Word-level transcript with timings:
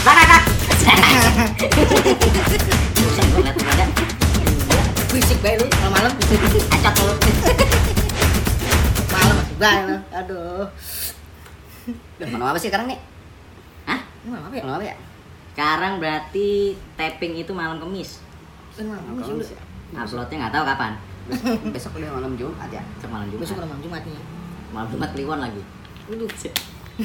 Bak. 0.00 0.16
Buset, 3.00 3.26
gua 3.28 3.40
ngeliat 3.44 3.56
lu 5.60 5.66
malam-malam. 5.68 6.12
Acot 6.80 7.04
lu. 7.04 7.14
Malam 9.12 9.36
bae 9.60 9.78
lu. 9.84 9.96
Aduh. 10.16 10.64
Malam 12.32 12.46
apa 12.48 12.58
sih 12.60 12.72
sekarang 12.72 12.88
nih? 12.88 12.98
Hah? 13.84 14.00
Malam 14.24 14.48
apa 14.48 14.54
ya? 14.56 14.62
Malam 14.64 14.76
apa 14.80 14.86
ya? 14.88 14.96
Sekarang 15.52 15.92
berarti 16.00 16.48
tapping 16.96 17.36
itu 17.36 17.52
malam 17.52 17.76
kemis. 17.76 18.24
Malam 18.80 19.20
lu? 19.20 19.44
sih. 19.44 19.56
Uploadnya 19.92 20.36
nggak 20.48 20.54
tahu 20.56 20.64
kapan. 20.64 20.92
Besok 21.76 22.00
udah 22.00 22.10
malam 22.16 22.32
Jumat 22.40 22.72
ya. 22.72 22.80
Besok 22.96 23.10
malam 23.12 23.28
Jumat. 23.28 23.42
Besok 23.44 23.56
malam 23.60 23.78
Jumat 23.84 24.02
nih. 24.08 24.22
Malam 24.72 24.88
Jumat 24.96 25.10
Kliwon 25.12 25.40
lagi. 25.44 25.62
Waduh. 26.08 26.30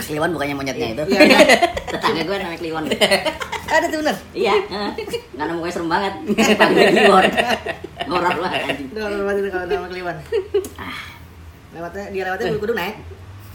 Kliwon 0.02 0.32
bukannya 0.36 0.56
monyetnya 0.56 0.88
itu. 0.92 1.04
Iya, 1.08 1.22
iya. 1.24 1.40
Tetangga 1.96 2.22
gue 2.26 2.36
namanya 2.36 2.60
Kliwon. 2.60 2.84
Ada 3.66 3.86
tuh 3.90 3.98
bener. 4.04 4.16
Iya. 4.36 4.54
Karena 5.36 5.52
mukanya 5.56 5.74
serem 5.74 5.90
banget. 5.90 6.14
Panggil 6.60 6.86
Kliwon. 6.92 7.26
Ngorok 8.06 8.38
lah 8.44 8.52
anjing. 8.68 8.90
Lewat 8.94 9.36
itu 9.40 9.50
kalau 9.50 9.66
nama 9.68 9.88
Kliwon. 9.88 10.18
Lewatnya 11.76 12.04
dia 12.12 12.24
lewatnya 12.28 12.60
kudu 12.60 12.74
naik. 12.74 12.96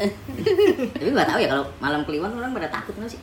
Tapi 0.96 1.10
gak 1.12 1.28
tahu 1.28 1.38
ya 1.45 1.48
kalau 1.52 1.64
malam 1.76 2.00
Kliwon 2.08 2.32
orang 2.32 2.56
pada 2.56 2.68
takut 2.72 2.95
nggak 2.96 3.12
sih? 3.12 3.20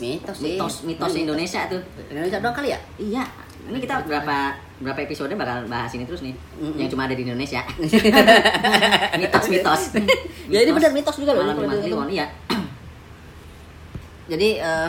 Mitos. 0.00 0.38
Mitos, 0.42 0.74
mitos 0.86 1.12
Indonesia 1.14 1.66
tuh. 1.70 1.82
Indonesia 2.10 2.38
doang 2.42 2.56
kali 2.56 2.74
ya? 2.74 2.78
Iya. 2.98 3.24
Ini 3.68 3.78
kita 3.78 4.06
berapa 4.08 4.56
berapa 4.80 5.00
episode 5.04 5.36
bakal 5.36 5.68
bahas 5.68 5.92
ini 5.92 6.08
terus 6.08 6.24
nih. 6.24 6.32
Mm-mm. 6.56 6.80
Yang 6.80 6.88
cuma 6.96 7.04
ada 7.04 7.14
di 7.14 7.22
Indonesia. 7.26 7.60
mitos-mitos. 9.20 9.82
Ya, 10.50 10.66
ini 10.66 10.74
benar 10.74 10.90
mitos 10.90 11.14
juga 11.14 11.30
loh, 11.30 11.46
Malam 11.46 11.62
ini 11.62 11.62
Jumat 11.62 11.78
Kliwon, 11.78 12.08
iya. 12.10 12.26
Jadi 14.26 14.58
eh 14.58 14.88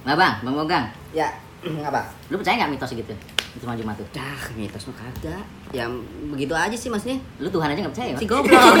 Nggak 0.00 0.16
bang, 0.16 0.34
bang 0.40 0.54
Mogang. 0.56 0.86
ya 1.12 1.28
apa? 1.92 2.08
Lu 2.32 2.40
percaya 2.40 2.56
nggak 2.64 2.72
mitos 2.72 2.96
gitu? 2.96 3.12
Itu 3.52 3.64
malam 3.68 3.84
Jumat 3.84 4.00
tuh. 4.00 4.08
Dah, 4.16 4.40
mitos 4.56 4.88
mah 4.88 4.96
kagak. 4.96 5.44
Ya 5.76 5.84
begitu 6.32 6.56
aja 6.56 6.72
sih 6.72 6.88
masnya. 6.88 7.20
Lu 7.36 7.52
Tuhan 7.52 7.68
aja 7.68 7.84
nggak 7.84 7.92
percaya? 7.92 8.12
Si 8.16 8.24
goblok. 8.24 8.80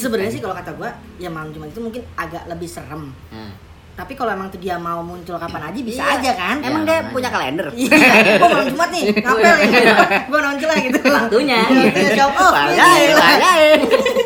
Sebenarnya 0.00 0.32
sih 0.32 0.40
kalau 0.40 0.56
kata 0.56 0.72
gua 0.80 0.96
ya 1.20 1.28
malam 1.28 1.52
Jumat 1.52 1.68
itu 1.68 1.80
mungkin 1.84 2.02
agak 2.16 2.48
lebih 2.48 2.68
serem. 2.68 3.12
Nah, 3.28 3.52
Tapi 3.94 4.12
kalau 4.18 4.34
emang 4.34 4.50
tuh 4.50 4.58
dia 4.58 4.74
mau 4.74 4.98
muncul 5.06 5.38
kapan 5.38 5.70
aja 5.70 5.78
bisa 5.78 6.02
Iya. 6.02 6.14
aja 6.18 6.30
kan? 6.34 6.56
Ya, 6.58 6.66
Emang 6.66 6.82
dia 6.82 6.98
makanya. 6.98 7.12
punya 7.14 7.28
kalender? 7.30 7.66
Iya, 7.70 7.94
gua 8.42 8.48
malam 8.50 8.66
Jumat 8.66 8.90
nih, 8.90 9.02
ngapel 9.22 9.54
ya. 9.54 9.94
Gua 10.26 10.40
muncul 10.42 10.68
lah 10.68 10.78
gitu. 10.82 10.98
Waktunya. 11.06 11.58
Iya, 11.70 12.08
Show 12.18 12.30
off. 12.34 12.54
Iya. 12.74 12.86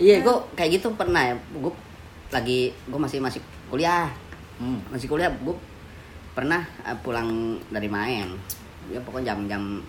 Iya, 0.00 0.24
gue 0.24 0.32
kayak 0.56 0.80
gitu 0.80 0.88
pernah 0.96 1.20
ya. 1.20 1.34
Gue 1.52 1.68
lagi, 2.32 2.72
gue 2.72 2.96
masih 2.96 3.20
masih 3.20 3.44
kuliah, 3.68 4.08
hmm. 4.56 4.88
masih 4.88 5.12
kuliah. 5.12 5.28
Gue 5.28 5.52
pernah 6.32 6.64
eh, 6.88 6.96
pulang 7.04 7.60
dari 7.68 7.84
main. 7.84 8.32
Ya 8.88 8.96
pokoknya 9.04 9.36
jam-jam 9.36 9.84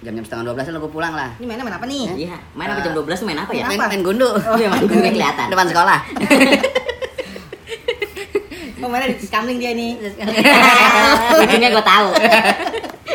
jam-jam 0.00 0.22
setengah 0.22 0.44
dua 0.46 0.54
belas 0.54 0.70
gue 0.70 0.92
pulang 0.94 1.12
lah. 1.18 1.34
Ini 1.42 1.50
mainnya 1.50 1.66
main 1.66 1.76
apa 1.76 1.86
nih? 1.90 2.30
Iya, 2.30 2.38
main 2.54 2.70
apa 2.70 2.80
jam 2.80 2.94
12 2.94 3.10
tuh 3.10 3.26
main 3.26 3.40
apa 3.42 3.52
ya? 3.52 3.66
Main 3.66 3.78
Main, 3.90 4.02
gundu. 4.06 4.30
Iya, 4.54 4.68
main 4.70 4.86
gundu 4.86 5.02
kelihatan. 5.02 5.46
Depan 5.50 5.66
sekolah. 5.66 5.98
Oh, 8.80 8.88
mainnya 8.88 9.12
di 9.12 9.26
kamling 9.26 9.58
dia 9.58 9.72
nih. 9.72 9.92
Ujungnya 11.42 11.68
gue 11.70 11.84
tahu. 11.84 12.08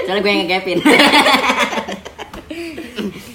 Soalnya 0.01 0.21
gue 0.21 0.31
yang 0.31 0.41
ngegapin. 0.43 0.77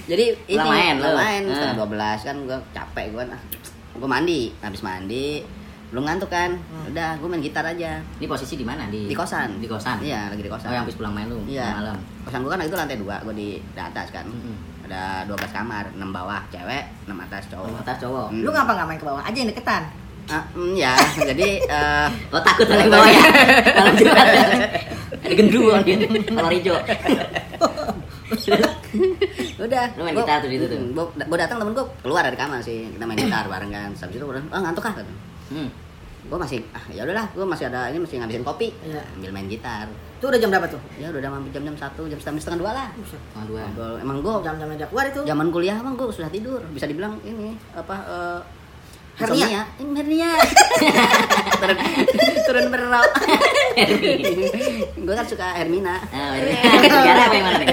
Jadi 0.07 0.25
ini 0.49 0.59
main, 0.59 0.95
lu. 0.99 1.07
main 1.13 1.43
Ah. 1.45 1.55
setengah 1.55 1.77
dua 1.77 1.89
belas 1.89 2.19
kan 2.21 2.37
gue 2.41 2.59
capek 2.71 3.07
gue 3.11 3.25
nah. 3.27 3.41
Gue 3.93 4.09
mandi, 4.09 4.51
habis 4.59 4.81
mandi 4.81 5.43
belum 5.91 6.07
ngantuk 6.07 6.31
kan. 6.31 6.55
Hmm. 6.55 6.87
Udah, 6.87 7.19
gue 7.19 7.27
main 7.27 7.39
gitar 7.41 7.63
aja. 7.65 7.99
Ini 7.99 8.27
posisi 8.27 8.55
di 8.55 8.63
mana? 8.63 8.87
Di 8.87 9.07
Di 9.07 9.15
kosan. 9.15 9.59
Di 9.59 9.67
kosan. 9.67 9.99
Iya, 9.99 10.31
lagi 10.31 10.39
di 10.39 10.47
kosan. 10.47 10.71
Oh, 10.71 10.73
yang 10.73 10.87
habis 10.87 10.95
pulang 10.95 11.11
main 11.11 11.27
lu 11.27 11.43
Iya. 11.47 11.67
malam. 11.75 11.99
Kosan 12.23 12.43
gue 12.43 12.51
kan 12.51 12.59
itu 12.61 12.75
lantai 12.75 12.95
dua, 12.97 13.19
gue 13.21 13.35
di, 13.35 13.49
di 13.59 13.81
atas 13.81 14.11
kan. 14.11 14.23
Mm-mm. 14.23 14.87
Ada 14.87 15.27
12 15.27 15.51
kamar, 15.51 15.85
6 15.91 16.03
bawah 16.11 16.43
cewek, 16.47 16.83
6 17.07 17.15
atas 17.21 17.43
Oh, 17.49 17.63
cowok. 17.63 17.79
atas 17.81 17.97
cowok. 18.01 18.27
Hmm. 18.31 18.43
Lu 18.43 18.51
ngapa 18.51 18.71
nggak 18.73 18.87
main 18.87 18.99
ke 18.99 19.07
bawah 19.07 19.23
aja 19.23 19.35
yang 19.37 19.51
deketan? 19.51 19.83
Ah, 20.31 20.43
mm, 20.55 20.73
ya, 20.75 20.95
jadi 21.19 21.49
eh 21.61 22.09
Oh 22.31 22.39
takut 22.41 22.67
oleh 22.67 22.87
bawah 22.87 23.03
ya? 23.05 23.23
Malam 23.75 23.95
Jumat. 23.95 24.27
Ada 25.21 25.35
gendruwo 25.35 25.75
dia. 25.83 25.97
Kolor 26.01 26.53
hijau. 26.55 26.77
udah. 29.61 29.85
Lu 29.99 30.03
main 30.07 30.15
gitar 30.17 30.39
tuh 30.39 30.49
di 30.49 30.57
situ 30.57 30.67
tuh? 30.67 30.79
mm, 30.79 30.95
Gua, 30.95 31.05
gua 31.13 31.39
datang 31.39 31.59
temen 31.59 31.73
gua 31.75 31.87
keluar 32.01 32.23
dari 32.23 32.39
kamar 32.39 32.63
sih, 32.63 32.89
kita 32.95 33.05
main 33.05 33.19
gitar 33.19 33.45
bareng 33.47 33.71
kan. 33.71 33.91
Habis 33.93 34.15
itu 34.15 34.25
bilang, 34.25 34.47
"Ah, 34.49 34.61
ngantuk 34.63 34.87
ah." 34.87 34.95
Hmm. 35.51 35.69
Gua 36.31 36.39
masih 36.39 36.63
ah 36.71 36.85
ya 36.89 37.03
udahlah, 37.03 37.27
gua 37.35 37.43
masih 37.43 37.67
ada 37.67 37.91
ini 37.91 37.99
masih 37.99 38.23
ngabisin 38.23 38.45
kopi. 38.47 38.71
Iya. 38.87 39.03
Ambil 39.19 39.31
main 39.35 39.51
gitar. 39.51 39.91
Itu 40.21 40.31
udah 40.31 40.39
jam 40.39 40.49
berapa 40.53 40.69
tuh? 40.69 40.81
Ya 40.95 41.11
udah 41.11 41.19
udah 41.19 41.31
hampir 41.33 41.51
jam-jam 41.51 41.75
1, 41.75 41.81
jam 42.07 42.19
setengah 42.21 42.39
setengah 42.39 42.61
dua 42.61 42.71
lah. 42.71 42.89
Sama 43.35 43.45
dua. 43.51 43.63
Emang 43.99 44.17
gua 44.23 44.39
Jam-jam 44.41 44.69
dia 44.73 44.87
keluar 44.87 45.05
itu. 45.09 45.21
zaman 45.27 45.47
kuliah 45.51 45.77
emang 45.77 45.99
gua 45.99 46.07
sudah 46.15 46.31
tidur. 46.31 46.61
Bisa 46.71 46.87
dibilang 46.87 47.19
ini 47.27 47.59
apa 47.75 47.95
eh 48.07 48.41
Hernia? 49.21 49.63
hernia. 49.77 50.31
turun 51.61 51.77
turun 52.43 52.67
berok. 52.69 53.11
gue 54.97 55.15
kan 55.15 55.27
suka 55.27 55.47
Hermina. 55.53 55.97
Ah, 56.09 56.35
Negara 56.35 57.21
apa 57.23 57.35
yang 57.35 57.45
mana 57.45 57.59
nih? 57.61 57.69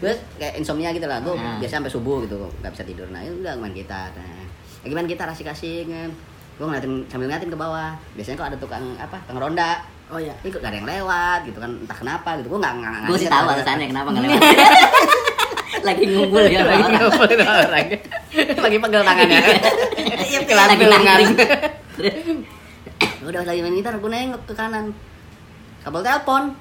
Terus 0.00 0.18
kayak 0.36 0.54
insomnia 0.56 0.90
gitu 0.90 1.04
lah. 1.04 1.20
Gue 1.20 1.34
Nah. 1.34 1.60
biasa 1.60 1.78
sampai 1.78 1.92
subuh 1.92 2.24
gitu 2.24 2.40
nggak 2.58 2.72
bisa 2.72 2.84
tidur. 2.84 3.06
Nah, 3.08 3.20
ya 3.20 3.30
udah 3.30 3.52
main 3.56 3.72
gitar. 3.72 4.08
Nah, 4.12 4.44
lagi 4.80 4.94
main 4.94 5.06
gitar 5.06 5.28
asik-asik 5.28 5.86
kan. 5.86 6.10
Gue 6.56 6.66
ngeliatin 6.66 6.92
sambil 7.06 7.28
ngeliatin 7.28 7.48
ke 7.48 7.58
bawah. 7.58 7.92
Biasanya 8.12 8.36
kok 8.36 8.48
ada 8.48 8.58
tukang 8.58 8.84
apa? 8.96 9.16
Tukang 9.24 9.40
ronda. 9.42 9.80
Oh 10.08 10.18
iya. 10.18 10.34
Ini 10.40 10.48
kok 10.48 10.58
gak 10.58 10.70
ada 10.70 10.78
yang 10.78 10.88
lewat 10.88 11.40
gitu 11.46 11.58
kan. 11.58 11.70
Entah 11.70 11.96
kenapa 11.96 12.30
gitu. 12.36 12.48
Gue 12.48 12.58
nggak 12.58 12.74
nggak 12.76 12.92
Gue 13.06 13.18
sih 13.18 13.28
tahu 13.28 13.44
apa. 13.44 13.52
alasannya 13.56 13.86
kenapa 13.86 14.08
nggak 14.10 14.24
lewat. 14.26 14.42
Lagi 15.70 16.04
ngumpul 16.06 16.44
ya 16.50 16.66
Lagi 16.66 16.84
ngumpulin 16.90 17.40
orang. 17.40 17.86
Lagi 18.58 18.76
pegel 18.78 19.02
tangannya. 19.06 19.38
Iya, 20.20 20.40
Lagi 20.46 20.84
nangkring. 20.84 21.32
udah 23.20 23.42
lagi 23.44 23.60
main 23.60 23.76
gitar 23.76 23.94
gue 23.94 24.10
nengok 24.10 24.42
ke 24.48 24.54
kanan 24.56 24.96
kabel 25.84 26.00
telepon 26.00 26.56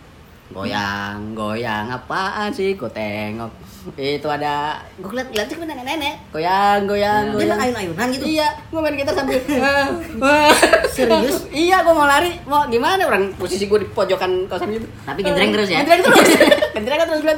goyang 0.49 1.33
goyang 1.33 1.85
apaan 1.87 2.49
sih 2.49 2.73
gue 2.73 2.89
tengok 2.89 3.53
itu 3.95 4.27
ada 4.27 4.75
gue 4.93 5.07
liat 5.09 5.29
liat 5.29 5.47
cuma 5.47 5.63
nenek-nenek 5.63 6.15
goyang 6.29 6.83
goyang 6.83 7.23
Ya. 7.29 7.31
Dia 7.31 7.37
goyang 7.37 7.49
main 7.51 7.67
ayun-ayunan 7.69 8.07
gitu. 8.11 8.25
iya 8.27 8.47
gue 8.65 8.79
main 8.79 8.93
gitar 8.93 9.13
sambil. 9.13 9.39
Serius? 10.95 11.47
iya 11.49 11.79
gue 11.79 11.93
mau 11.93 12.03
lari 12.03 12.33
mau 12.43 12.65
gimana 12.65 13.01
orang 13.01 13.31
posisi 13.33 13.65
gue 13.65 13.79
di 13.79 13.87
pojokan 13.87 14.45
kosan 14.45 14.73
gitu 14.73 14.89
Tapi 15.05 15.19
genjreng 15.21 15.53
terus 15.53 15.69
ya? 15.69 15.79
genjreng 15.79 16.01
terus 16.01 16.27
genjreng 16.75 16.99
terus 16.99 17.21
gue 17.23 17.35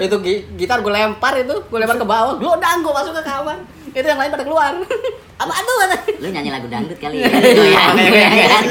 itu 0.00 0.16
gi- 0.20 0.44
gitar 0.56 0.78
gue 0.80 0.92
lempar 0.92 1.38
itu 1.38 1.54
gue 1.54 1.78
lempar 1.78 1.96
ke 1.96 2.04
bawah 2.04 2.34
glodang 2.36 2.82
gue 2.82 2.92
masuk 2.92 3.14
ke 3.14 3.22
kamar 3.22 3.56
itu 3.90 4.06
yang 4.06 4.20
lain 4.20 4.30
pada 4.30 4.44
keluar 4.44 4.74
apa 5.40 5.52
tuh 5.56 5.76
Lu 6.20 6.28
nyanyi 6.28 6.52
lagu 6.52 6.68
dangdut 6.68 7.00
kali 7.00 7.24
ya? 7.24 7.32
Goyang, 7.32 7.96
goyang. 7.96 8.64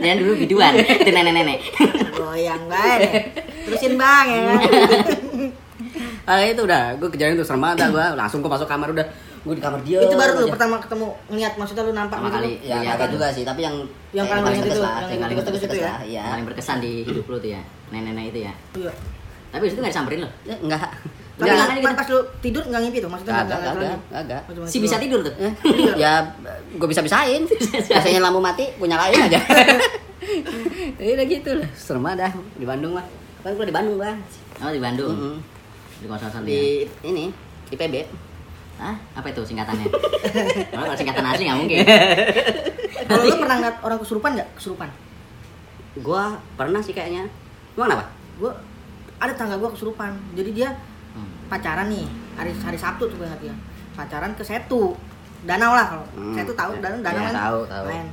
Jangan 0.00 0.16
dulu 0.18 0.32
biduan, 0.40 0.72
itu 0.80 1.10
nenek-nenek. 1.12 1.60
Goyang 2.22 2.62
banget. 2.66 3.00
Terusin 3.64 3.94
bang 3.94 4.26
ya. 4.28 4.40
kan? 4.46 4.58
Ah 6.22 6.38
itu 6.40 6.62
udah, 6.62 6.94
gue 6.96 7.08
kejarin 7.08 7.34
tuh 7.34 7.42
serem 7.42 7.58
banget 7.60 7.90
gue 7.90 8.06
langsung 8.14 8.38
gue 8.38 8.48
masuk 8.48 8.64
kamar 8.64 8.88
udah 8.88 9.02
gue 9.42 9.54
di 9.54 9.60
kamar 9.60 9.82
dia. 9.82 9.98
itu 9.98 10.14
baru 10.14 10.38
lu 10.38 10.46
pertama 10.48 10.78
ketemu 10.78 11.10
ngeliat 11.26 11.58
maksudnya 11.58 11.82
lu 11.82 11.92
nampak 11.92 12.14
Pertama 12.14 12.30
gitu. 12.30 12.36
kali. 12.38 12.52
Ya 12.62 12.76
Iya, 12.78 12.88
agak 12.88 12.98
kan. 13.00 13.10
juga 13.10 13.26
sih, 13.28 13.42
tapi 13.42 13.60
yang 13.60 13.76
Yang 14.12 14.26
paling 14.30 14.42
banyak 14.46 14.62
tegas 14.62 14.70
itu, 14.72 14.80
lah, 14.80 14.94
yang 14.94 15.10
yang 15.10 15.20
paling 15.20 15.36
tegas 15.42 15.62
itu 15.64 15.76
ya. 15.76 15.92
Iya. 16.00 16.22
Paling 16.24 16.46
berkesan 16.46 16.76
di 16.78 16.92
hidup 17.02 17.24
lu 17.26 17.36
tuh 17.36 17.50
ya, 17.50 17.60
nenek-nenek 17.90 18.24
itu 18.30 18.38
ya. 18.40 18.52
Iya. 18.78 18.92
Tapi 19.50 19.62
itu 19.66 19.76
nggak 19.76 19.92
disamperin 19.92 20.18
lo. 20.22 20.30
Ya, 20.46 20.54
enggak. 20.56 20.80
Tapi 20.80 21.42
nggak- 21.42 21.58
makanya 21.58 21.82
pas, 21.82 21.90
gitu. 21.90 21.98
pas 21.98 22.08
lu 22.08 22.18
tidur 22.38 22.62
nggak 22.64 22.80
ngimpi 22.80 22.98
tuh 23.00 23.10
maksudnya 23.10 23.32
nggak- 23.34 23.60
nggak 23.60 23.74
nggak-. 24.22 24.42
Oh, 24.46 24.70
Si 24.70 24.78
bisa 24.78 24.96
tidur 24.96 25.20
tuh. 25.20 25.34
Ya 25.98 26.12
gue 26.72 26.88
bisa 26.88 27.02
bisain. 27.02 27.42
Biasanya 27.90 28.20
lampu 28.22 28.38
mati 28.38 28.70
punya 28.78 28.94
lain 28.96 29.26
aja. 29.26 29.40
Jadi 30.98 31.10
udah 31.12 31.26
gitu 31.26 31.50
lah. 31.58 31.68
Serem 31.72 32.06
dah 32.08 32.32
di 32.54 32.64
Bandung 32.64 32.92
mah. 32.94 33.06
Kan 33.42 33.54
gue 33.54 33.66
di 33.66 33.74
Bandung 33.74 33.96
bang. 33.98 34.18
Oh 34.58 34.70
di 34.70 34.78
Bandung. 34.78 35.10
Mm-mm. 35.12 35.36
Di 35.98 36.06
kosan 36.06 36.42
Di 36.42 36.86
ini 37.02 37.30
IPB. 37.68 37.94
Hah? 38.78 38.96
Apa 39.14 39.26
itu 39.28 39.42
singkatannya? 39.42 39.86
Kalau 40.70 40.82
kalau 40.86 40.96
singkatan 40.96 41.22
asli 41.24 41.44
nggak 41.44 41.58
mungkin. 41.58 41.78
Kalau 43.02 43.22
lu 43.24 43.34
pernah 43.36 43.56
ngeliat 43.58 43.76
orang 43.82 43.98
kesurupan 43.98 44.30
nggak? 44.32 44.48
Kesurupan. 44.56 44.88
Gua 46.00 46.22
pernah 46.56 46.80
sih 46.80 46.90
kayaknya. 46.90 47.28
Emang 47.74 47.90
kenapa? 47.90 48.04
Gue 48.38 48.52
ada 49.18 49.32
tangga 49.34 49.58
gue 49.58 49.68
kesurupan. 49.68 50.16
Jadi 50.32 50.50
dia 50.54 50.70
Hmm. 51.12 51.28
pacaran 51.44 51.92
nih 51.92 52.08
hari 52.32 52.56
hari 52.56 52.78
Sabtu 52.80 53.04
tuh 53.04 53.20
banget 53.20 53.52
ya. 53.52 53.54
Pacaran 53.92 54.32
ke 54.32 54.40
Setu. 54.40 54.96
Danau 55.44 55.76
lah 55.76 55.84
kalau 55.86 56.06
Hmm. 56.14 56.32
Setu 56.32 56.56
tahu 56.56 56.72
danau 56.80 57.04
danau 57.04 57.20
Ya, 57.20 57.28
kan. 57.28 57.34
tahu, 57.36 57.58
tahu. 57.66 57.84
Main 57.84 58.06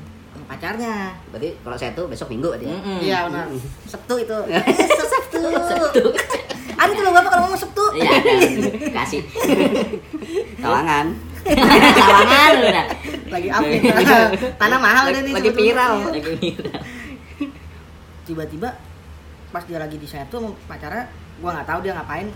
pacarnya. 0.50 1.14
Berarti 1.30 1.50
kalau 1.62 1.78
saya 1.78 1.92
tuh 1.94 2.10
besok 2.10 2.34
minggu 2.34 2.50
berarti 2.50 2.66
ya. 2.66 2.78
Mm-mm. 2.82 3.00
Iya 3.06 3.18
benar. 3.30 3.46
Sabtu 3.86 4.14
itu. 4.18 4.38
Eh, 4.50 4.64
Sabtu. 5.14 5.40
Sabtu. 5.46 6.04
Ada 6.80 6.92
tuh 6.96 7.12
bapak 7.12 7.30
kalau 7.30 7.44
ngomong 7.46 7.60
Sabtu. 7.60 7.86
Iya, 7.92 8.08
ada. 8.08 8.32
kasih. 9.04 9.20
Kawangan. 10.64 11.12
Sawangan 11.44 12.50
lu 12.56 12.68
udah. 12.72 12.86
lagi 13.30 13.50
up 13.52 13.64
nih. 13.68 13.82
Tanah 14.56 14.80
mahal 14.80 15.12
deh 15.12 15.22
nih. 15.28 15.34
Lagi 15.36 15.52
viral. 15.52 16.08
Lagi 16.08 16.32
viral. 16.40 16.80
Tiba-tiba 18.24 18.70
pas 19.52 19.64
dia 19.68 19.76
lagi 19.76 20.00
di 20.00 20.08
sama 20.08 20.56
pacarnya, 20.72 21.12
gua 21.44 21.60
nggak 21.60 21.68
tahu 21.68 21.80
dia 21.84 21.94
ngapain. 22.00 22.32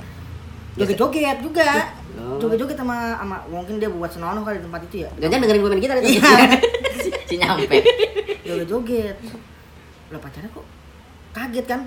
Joget-joget 0.76 1.38
juga. 1.40 1.70
Oh. 2.16 2.38
Joget-joget 2.38 2.76
sama 2.76 3.16
sama 3.16 3.38
mungkin 3.48 3.78
dia 3.78 3.88
buat 3.88 4.08
senonoh 4.08 4.42
kali 4.42 4.58
di 4.58 4.64
tempat 4.64 4.82
itu 4.84 4.96
ya. 5.02 5.10
Jangan 5.20 5.38
dengerin 5.40 5.60
gue 5.60 5.70
main 5.70 5.82
gitar 5.82 5.98
itu. 5.98 6.10
Iya. 6.14 6.32
Si 7.26 7.36
nyampe. 7.36 7.78
joget-joget 8.44 9.18
lah 10.08 10.20
pacarnya 10.20 10.46
kok 10.48 10.66
kaget 11.32 11.66
kan 11.66 11.82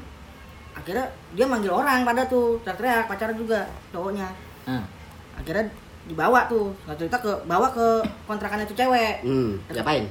akhirnya 0.75 1.07
dia 1.31 1.47
manggil 1.47 1.71
orang 1.71 2.03
pada 2.03 2.27
tuh 2.27 2.59
teriak-teriak 2.61 3.07
pacarnya 3.07 3.37
juga 3.37 3.61
cowoknya 3.89 4.27
Ah. 4.67 4.83
akhirnya 5.33 5.71
dibawa 6.05 6.45
tuh 6.47 6.75
nggak 6.83 6.99
cerita 6.99 7.17
ke 7.17 7.31
bawa 7.45 7.71
ke 7.71 7.87
kontrakannya 8.27 8.67
tuh 8.67 8.75
cewek 8.75 9.23
Hmm, 9.23 9.63
ngapain? 9.71 10.11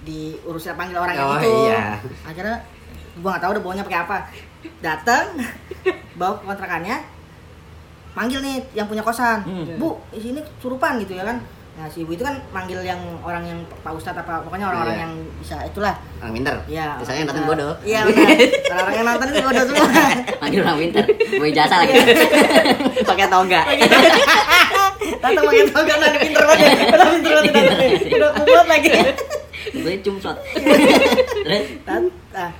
diurusnya 0.00 0.72
panggil 0.72 0.96
orang 0.96 1.14
Oh, 1.14 1.36
itu 1.36 1.52
iya. 1.68 2.00
akhirnya 2.24 2.56
gua 3.20 3.28
nggak 3.30 3.42
tahu 3.44 3.50
udah 3.52 3.62
bawanya 3.62 3.84
pakai 3.84 4.00
apa 4.00 4.16
datang 4.80 5.24
bawa 6.16 6.32
ke 6.34 6.44
kontrakannya 6.46 6.96
manggil 8.12 8.40
nih 8.40 8.56
yang 8.72 8.84
punya 8.84 9.00
kosan 9.00 9.40
Hmm. 9.42 9.76
bu 9.76 9.94
di 10.10 10.20
sini 10.20 10.40
surupan 10.56 10.98
gitu 10.98 11.14
ya 11.14 11.24
kan 11.24 11.38
nah 11.72 11.86
si 11.86 12.02
ibu 12.02 12.10
itu 12.10 12.20
kan 12.20 12.36
manggil 12.50 12.76
yang 12.78 12.98
orang 13.18 13.40
yang 13.42 13.56
pak 13.80 13.88
ustadz 13.90 14.18
apa 14.18 14.42
pokoknya 14.42 14.68
orang-orang 14.68 14.92
Iya. 14.92 15.02
yang 15.02 15.12
bisa 15.38 15.56
itulah 15.62 15.94
Orang 16.18 16.34
pinter. 16.34 16.52
Iya. 16.66 16.88
Biasanya 16.94 17.16
yang 17.16 17.28
datang 17.30 17.40
benar. 17.40 17.56
bodoh. 17.56 17.72
Iya. 17.80 18.00
Kalau 18.60 18.82
orang 18.82 18.94
yang 18.94 19.06
nonton 19.06 19.26
itu 19.26 19.40
bodoh 19.40 19.64
semua. 19.64 19.88
Panggil 20.42 20.60
orang 20.60 20.78
pinter. 20.78 21.04
Gue 21.30 21.48
ijazah 21.48 21.78
lagi. 21.80 21.94
Pakai 23.08 23.26
toga. 23.26 23.60
Datang 25.20 25.42
pakai 25.42 25.64
toga 25.68 25.94
nanti 25.96 26.18
pinter 26.22 26.44
banget. 26.44 26.72
Udah 26.90 27.08
pinter 27.08 27.32
banget. 27.32 27.90
udah. 28.12 28.30
Kuat 28.42 28.66
lagi. 28.68 28.90
Gue 29.72 29.94
cumsot. 30.02 30.36
Nah, 31.86 32.50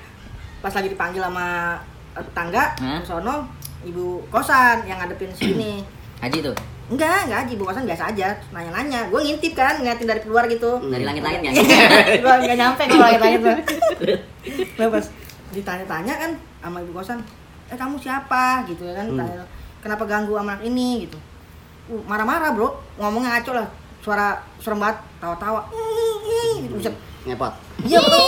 pas 0.61 0.73
lagi 0.73 0.89
dipanggil 0.89 1.21
sama 1.21 1.77
tetangga 2.13 2.65
ke 2.75 3.05
sono 3.05 3.49
ibu 3.85 4.21
kosan 4.29 4.85
yang 4.85 5.01
ngadepin 5.01 5.33
sini. 5.33 5.81
Haji 6.23 6.39
tuh. 6.45 6.57
Enggak, 6.91 7.31
enggak, 7.31 7.55
ibu 7.55 7.63
kosan 7.63 7.87
biasa 7.87 8.11
aja, 8.11 8.35
nanya-nanya. 8.51 9.07
Gue 9.09 9.23
ngintip 9.23 9.55
kan, 9.55 9.79
ngeliatin 9.79 10.11
dari 10.11 10.21
keluar 10.27 10.45
gitu. 10.51 10.83
Dari 10.91 11.07
langit-langit 11.07 11.41
kan. 11.47 11.55
gue 12.19 12.35
nggak 12.45 12.59
nyampe 12.59 12.83
kalau 12.91 13.05
langit-langit 13.07 13.41
tuh. 13.41 13.57
Nah, 14.81 14.89
pas 14.89 15.05
ditanya-tanya 15.53 16.15
kan 16.17 16.31
sama 16.65 16.81
ibu 16.81 16.93
kosan, 16.97 17.21
eh 17.69 17.77
kamu 17.77 18.01
siapa 18.01 18.65
gitu 18.65 18.89
ya 18.89 19.05
kan? 19.05 19.07
Hmm. 19.13 19.19
Tanya, 19.21 19.45
Kenapa 19.81 20.05
ganggu 20.05 20.37
sama 20.37 20.57
anak 20.57 20.65
ini 20.69 21.09
gitu? 21.09 21.17
Uh, 21.89 22.03
marah-marah 22.05 22.53
bro, 22.53 22.77
ngomongnya 23.01 23.41
ngaco 23.41 23.53
lah, 23.57 23.67
suara 24.05 24.41
serem 24.61 24.81
banget, 24.81 24.99
tawa-tawa. 25.21 25.65
Gitu, 26.61 26.77
buset. 26.77 26.95
Ngepot. 27.21 27.53
Iya 27.83 27.99
betul. 27.99 28.23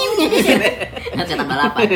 Kan 1.17 1.25
setan 1.25 1.47
balapan. 1.47 1.87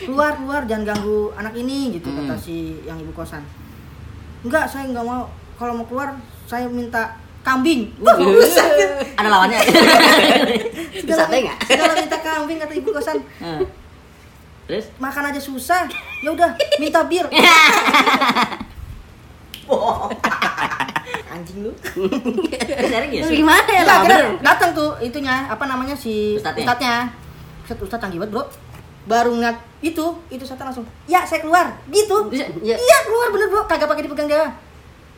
keluar 0.00 0.32
keluar 0.34 0.62
jangan 0.64 0.84
ganggu 0.86 1.32
anak 1.32 1.52
ini 1.54 1.92
gitu 1.94 2.08
Hmm. 2.08 2.24
kata 2.24 2.34
si 2.36 2.56
yang 2.82 2.96
ibu 2.96 3.12
kosan. 3.12 3.44
Enggak, 4.40 4.64
saya 4.64 4.84
nggak 4.86 5.04
mau. 5.04 5.28
Kalau 5.54 5.76
mau 5.76 5.84
keluar, 5.84 6.16
saya 6.44 6.64
minta 6.66 7.12
kambing. 7.40 7.92
Wah, 8.00 8.16
buset. 8.20 8.64
Ada 9.14 9.28
lawannya. 9.28 9.60
Bisa 10.94 11.14
sate 11.20 11.36
nggak? 11.40 11.58
Segala 11.66 11.92
minta 11.94 12.18
kambing 12.18 12.58
kata 12.58 12.74
ibu 12.74 12.88
kosan. 12.90 13.20
Terus? 14.64 14.86
makan 15.02 15.34
aja 15.34 15.42
susah 15.42 15.82
ya 16.22 16.30
udah 16.30 16.54
minta 16.78 17.02
bir 17.02 17.26
anjing 21.30 21.62
lu 21.62 21.72
Serius? 22.90 23.30
Gimana 23.30 23.70
ya 23.70 23.82
lah? 23.86 24.00
datang 24.42 24.70
tuh 24.74 24.90
itunya 24.98 25.46
apa 25.46 25.64
namanya 25.64 25.94
si 25.94 26.34
Ustadznya? 26.34 26.66
ustadznya 26.66 26.96
Ustad, 27.62 27.78
ustadz 27.78 28.02
canggih 28.02 28.18
banget 28.18 28.34
bro 28.34 28.44
baru 29.00 29.30
ngeliat 29.32 29.56
itu 29.80 30.04
itu 30.28 30.44
setan 30.44 30.68
langsung 30.68 30.84
ya 31.06 31.24
saya 31.24 31.40
keluar 31.40 31.70
gitu 31.88 32.28
ya. 32.30 32.76
iya 32.76 32.98
keluar 33.06 33.30
bener 33.30 33.48
bro 33.48 33.62
kagak 33.64 33.86
pakai 33.86 34.04
dipegang 34.04 34.26
dia 34.26 34.44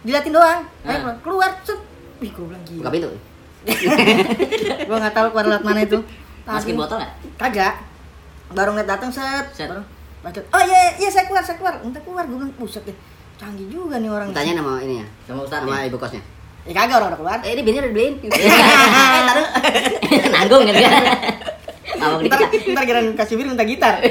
diliatin 0.02 0.30
doang 0.30 0.60
Ayo, 0.84 1.02
Ah. 1.02 1.16
keluar 1.18 1.50
set 1.62 1.80
wih 2.20 2.30
gue 2.30 2.44
bilang 2.44 2.62
Buka 2.62 2.70
gila 2.70 2.90
pintu. 2.90 3.08
gue 4.86 4.96
nggak 4.96 5.14
tahu 5.14 5.26
keluar 5.30 5.46
lewat 5.48 5.64
mana 5.64 5.80
itu 5.82 5.98
Masukin 6.42 6.74
botol 6.74 6.98
nggak? 6.98 7.12
Kagak. 7.38 7.74
Baru 8.50 8.74
ngeliat 8.74 8.90
datang 8.90 9.14
set. 9.14 9.46
Set. 9.54 9.70
Baru. 9.70 9.82
Oh 10.50 10.62
iya 10.62 10.98
iya 10.98 11.06
saya 11.06 11.30
keluar 11.30 11.38
saya 11.38 11.54
keluar. 11.54 11.78
Entah 11.78 12.02
keluar 12.02 12.26
gue 12.26 12.34
bilang 12.34 12.50
buset 12.58 12.82
deh. 12.82 12.96
Canggih 13.42 13.66
juga 13.66 13.98
nih 13.98 14.06
orang. 14.06 14.30
Tanya 14.30 14.62
nama 14.62 14.78
ini 14.86 15.02
ya. 15.02 15.06
Sama 15.26 15.42
ustadz 15.42 15.66
Sama 15.66 15.82
ya? 15.82 15.90
ibu 15.90 15.98
kosnya. 15.98 16.22
Ya 16.62 16.72
kagak 16.78 16.96
orang 17.02 17.10
udah 17.10 17.18
keluar. 17.18 17.38
Eh, 17.42 17.50
ini 17.58 17.62
birnya 17.66 17.80
udah 17.82 17.90
dibeliin. 17.90 18.14
Nanggung 20.38 20.62
kan? 20.70 20.94
Mabok 21.98 22.20
Ntar 22.26 22.38
ntar 22.54 22.84
kira 22.86 23.00
kasih 23.18 23.34
bir 23.34 23.46
minta 23.50 23.66
gitar. 23.66 23.98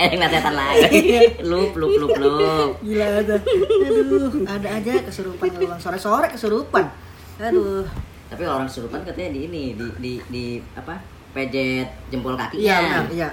Eh, 0.00 0.08
setan 0.16 0.56
lagi. 0.56 1.28
Lup, 1.44 1.76
lup, 1.76 1.92
lup, 1.92 2.16
lup. 2.16 2.72
Gila 2.80 3.20
ada. 3.20 3.36
Aduh, 3.84 4.32
ada 4.48 4.68
aja 4.80 4.96
kesurupan 5.04 5.52
kalau 5.52 5.76
sore-sore 5.76 6.26
kesurupan. 6.32 6.88
Aduh. 7.36 7.84
Tapi 8.32 8.42
orang 8.48 8.64
kesurupan 8.64 9.04
katanya 9.04 9.36
di 9.36 9.40
ini, 9.44 9.76
di, 9.76 9.84
di, 10.00 10.12
di 10.32 10.44
apa? 10.72 10.96
Pejet 11.36 11.92
jempol 12.08 12.32
kakinya. 12.32 12.64
Iya 12.64 12.76
iya. 13.12 13.28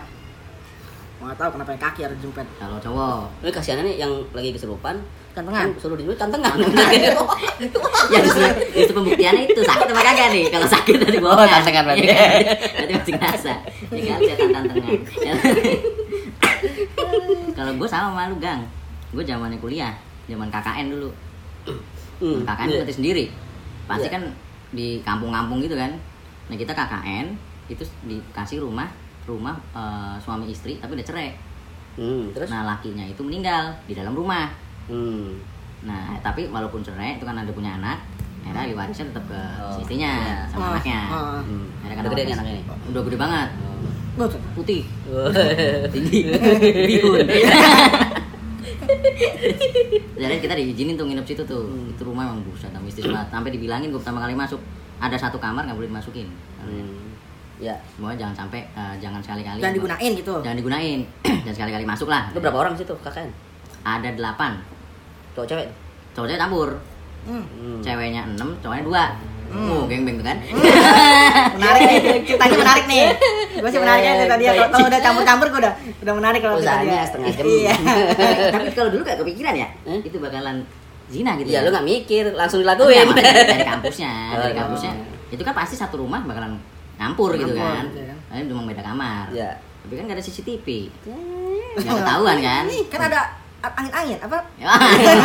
Mau 1.18 1.34
tahu 1.34 1.50
kenapa 1.52 1.70
yang 1.72 1.82
kaki 1.82 2.00
harus 2.04 2.18
jempet. 2.18 2.46
Kalau 2.56 2.78
cowok. 2.78 3.42
Ini 3.42 3.50
kasihannya 3.50 3.84
nih 3.84 3.96
yang 3.98 4.12
lagi 4.32 4.50
kesurupan. 4.52 4.96
Gantengan. 5.34 5.70
Kan 5.70 5.78
suruh 5.78 5.94
dijemput 5.94 6.14
tantengan. 6.16 6.54
ya 8.14 8.20
justru, 8.22 8.46
justru 8.72 8.94
pembuktiannya 8.96 9.44
itu 9.46 9.62
sakit 9.62 9.88
apa 9.88 10.02
kagak 10.04 10.28
nih 10.32 10.46
kalau 10.48 10.66
sakit 10.66 10.96
tadi 10.98 11.18
bohong 11.18 11.36
Oh, 11.36 11.46
tantangan 11.46 11.84
berarti. 11.84 12.06
Iya 12.06 12.16
kan? 12.16 12.32
berarti 12.74 12.94
masih 12.96 13.14
ngerasa 13.14 13.54
ya 13.88 14.02
kan 14.08 14.20
setan 14.20 14.50
tantangan 14.50 14.98
kalau 17.54 17.72
gue 17.74 17.88
sama 17.88 18.08
sama 18.10 18.30
lu 18.30 18.38
gang 18.38 18.62
gue 19.10 19.24
zamannya 19.24 19.58
kuliah 19.58 19.94
zaman 20.26 20.48
KKN 20.48 20.88
dulu 20.90 21.10
Hmm. 22.18 22.42
KKN 22.42 22.66
Iya. 22.66 22.76
berarti 22.82 22.96
sendiri 22.96 23.26
pasti 23.86 24.08
Iya. 24.08 24.14
kan 24.18 24.24
di 24.72 24.88
kampung-kampung 25.02 25.62
gitu 25.62 25.76
kan 25.76 25.94
nah 26.48 26.56
kita 26.56 26.72
KKN 26.72 27.28
itu 27.68 27.84
dikasih 28.04 28.58
rumah 28.60 28.90
rumah 29.28 29.54
eh, 29.70 30.16
suami 30.18 30.48
istri 30.48 30.80
tapi 30.80 30.96
udah 30.96 31.06
cerai 31.06 31.30
Hmm, 31.94 32.30
terus? 32.30 32.48
nah 32.48 32.62
lakinya 32.64 33.02
itu 33.04 33.20
meninggal 33.20 33.74
di 33.84 33.94
dalam 33.94 34.14
rumah 34.14 34.48
Hmm. 34.88 35.36
Nah, 35.80 36.16
tapi 36.22 36.48
walaupun 36.48 36.80
cerai 36.80 37.16
itu 37.16 37.24
kan 37.24 37.36
ada 37.36 37.52
punya 37.52 37.76
anak, 37.76 38.00
akhirnya 38.40 38.72
diwarisnya 38.72 39.06
tetap 39.06 39.28
ke 39.28 39.42
Oh, 39.60 39.76
istrinya 39.76 40.10
iya. 40.16 40.38
sama 40.48 40.64
Oh, 40.64 40.72
anaknya. 40.74 41.00
oh. 41.08 41.38
Hmm. 41.44 41.68
Akhirnya 41.78 41.92
kan 41.92 42.02
Udah 42.02 42.12
gede 42.14 42.24
nih 42.24 42.34
anaknya 42.34 42.54
nih. 42.54 42.66
Udah 42.88 43.02
gede 43.04 43.18
banget, 43.18 43.50
Buset. 44.16 44.42
putih, 44.56 44.82
Oh. 45.06 45.28
tinggi, 45.94 46.20
bihun. 46.90 47.28
Jadi 50.18 50.36
kita 50.40 50.54
diizinin 50.56 50.96
tuh 50.96 51.06
nginep 51.06 51.26
situ 51.26 51.44
tuh. 51.44 51.64
Hmm. 51.64 51.92
Itu 51.92 52.02
rumah 52.04 52.26
emang 52.26 52.42
buset, 52.44 52.72
mistis 52.80 53.06
banget. 53.06 53.28
Sampai 53.34 53.52
dibilangin 53.52 53.90
gue 53.90 54.00
pertama 54.00 54.20
kali 54.20 54.34
masuk 54.34 54.60
ada 54.98 55.14
satu 55.14 55.38
kamar 55.38 55.66
nggak 55.66 55.78
boleh 55.78 55.90
dimasukin. 55.90 56.28
Hmm. 56.58 57.07
Ya. 57.58 57.74
Semuanya 57.90 58.18
jangan 58.22 58.36
sampai, 58.38 58.62
eh, 58.68 58.96
jangan 58.98 59.18
sekali-kali. 59.18 59.58
Jangan 59.58 59.76
digunain 59.76 60.12
gitu. 60.14 60.34
Jangan 60.40 60.58
digunain. 60.58 61.00
jangan 61.44 61.56
sekali-kali 61.56 61.86
masuk 61.86 62.08
lah. 62.08 62.30
Itu 62.30 62.38
berapa 62.38 62.58
orang 62.60 62.74
situ 62.74 62.94
KKN? 62.96 63.30
Ada 63.82 64.10
delapan. 64.14 64.62
Cowok 65.34 65.48
cewek? 65.48 65.68
Cowoknya 66.14 66.38
campur. 66.38 66.70
Hmm. 67.26 67.44
Hmm. 67.44 67.80
Ceweknya 67.82 68.22
enam, 68.26 68.54
cowoknya 68.58 68.84
dua. 68.84 69.04
Hmm. 69.48 69.70
Oh, 69.72 69.84
geng-geng 69.86 70.18
tuh 70.18 70.26
kan. 70.26 70.38
Menarik 71.56 71.82
nih, 71.82 71.98
ceritanya 72.28 72.58
menarik 72.58 72.86
nih. 72.86 73.06
Gue 73.58 73.70
sih 73.70 73.80
menariknya 73.80 74.12
itu 74.14 74.26
tadi 74.28 74.44
ya. 74.44 74.52
Kalau- 74.68 74.88
udah 74.88 75.00
campur-campur 75.02 75.48
gue 75.50 75.60
udah 75.60 75.74
udah 76.04 76.14
menarik 76.14 76.40
kalau 76.42 76.56
cerita 76.58 76.72
Usahanya 76.74 76.92
dia. 76.94 77.08
setengah 77.08 77.30
jam. 77.32 77.46
Iya. 77.48 77.74
Tapi 78.54 78.68
kalau 78.72 78.90
dulu 78.92 79.02
gak 79.02 79.18
kepikiran 79.18 79.54
ya, 79.56 79.68
Eh? 79.86 80.00
itu 80.04 80.18
bakalan 80.20 80.58
zina 81.08 81.40
gitu 81.40 81.48
Ya 81.48 81.64
lu 81.64 81.72
nggak 81.72 81.86
mikir, 81.86 82.36
langsung 82.36 82.60
dilakuin. 82.60 83.08
dari 83.16 83.64
kampusnya, 83.64 84.12
dari 84.36 84.52
Oh. 84.54 84.58
kampusnya. 84.62 84.92
Itu 85.32 85.42
kan 85.42 85.54
pasti 85.54 85.74
satu 85.74 85.96
rumah 85.98 86.20
bakalan 86.22 86.60
ngampur 86.98 87.30
gitu 87.38 87.54
Ngampur, 87.54 87.62
kan. 87.62 87.86
gitu 87.94 88.02
kan. 88.10 88.18
Lain 88.34 88.46
cuma 88.50 88.62
beda 88.66 88.82
kamar. 88.82 89.26
Ya. 89.32 89.50
Tapi 89.86 89.94
kan 89.96 90.04
gak 90.10 90.18
ada 90.20 90.24
CCTV. 90.26 90.68
Nggak 91.78 91.96
ketahuan 92.04 92.38
kan. 92.42 92.66
Kan 92.90 93.02
ada 93.08 93.20
angin-angin 93.62 94.18
apa? 94.22 94.38
Ya, 94.62 94.72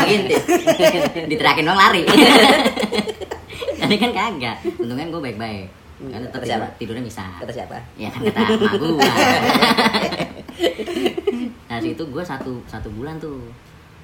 ngintip. 0.06 0.42
Diteriakin 1.30 1.64
doang 1.66 1.80
lari. 1.80 2.02
Tadi 3.82 3.96
kan 3.98 4.10
kagak. 4.14 4.56
Untungnya 4.78 5.10
gue 5.10 5.22
baik-baik. 5.32 5.66
Kan 6.02 6.20
tetap 6.26 6.42
siapa? 6.42 6.66
tidur, 6.78 6.94
tidurnya 6.94 7.04
bisa. 7.06 7.24
Kata 7.38 7.52
siapa? 7.52 7.76
Ya 7.94 8.10
kan 8.10 8.20
kata 8.26 8.58
emak 8.58 8.74
gua. 8.78 9.02
nah 11.70 11.78
situ 11.80 12.02
gue 12.04 12.24
satu 12.26 12.52
satu 12.68 12.88
bulan 12.92 13.16
tuh 13.22 13.38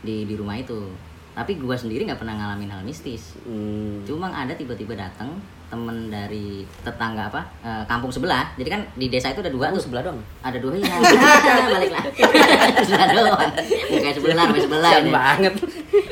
di 0.03 0.27
di 0.27 0.35
rumah 0.35 0.59
itu. 0.59 0.95
Tapi 1.35 1.55
gue 1.55 1.77
sendiri 1.79 2.07
nggak 2.07 2.19
pernah 2.19 2.35
ngalamin 2.39 2.71
hal 2.71 2.83
mistis. 2.83 3.39
Hmm. 3.47 4.03
Cuma 4.07 4.31
ada 4.31 4.55
tiba-tiba 4.55 4.95
datang 4.99 5.39
temen 5.69 6.09
dari 6.09 6.65
tetangga 6.81 7.29
apa 7.29 7.45
eh, 7.61 7.83
kampung 7.85 8.09
sebelah. 8.09 8.49
Jadi 8.57 8.69
kan 8.69 8.81
di 8.97 9.07
desa 9.09 9.29
itu 9.29 9.45
ada 9.45 9.53
dua 9.53 9.69
Kamu 9.69 9.77
tuh. 9.77 9.85
sebelah 9.85 10.03
dong. 10.05 10.19
Ada 10.41 10.59
dua 10.59 10.73
ya. 10.75 10.97
Balik 11.77 11.91
lah. 11.93 12.03
sebelah 12.89 13.07
doang. 13.13 13.51
Bukan 13.93 14.13
sebelah, 14.13 14.45
sampai 14.49 14.63
sebelah. 14.65 14.91
Ini. 14.99 15.13
banget. 15.13 15.55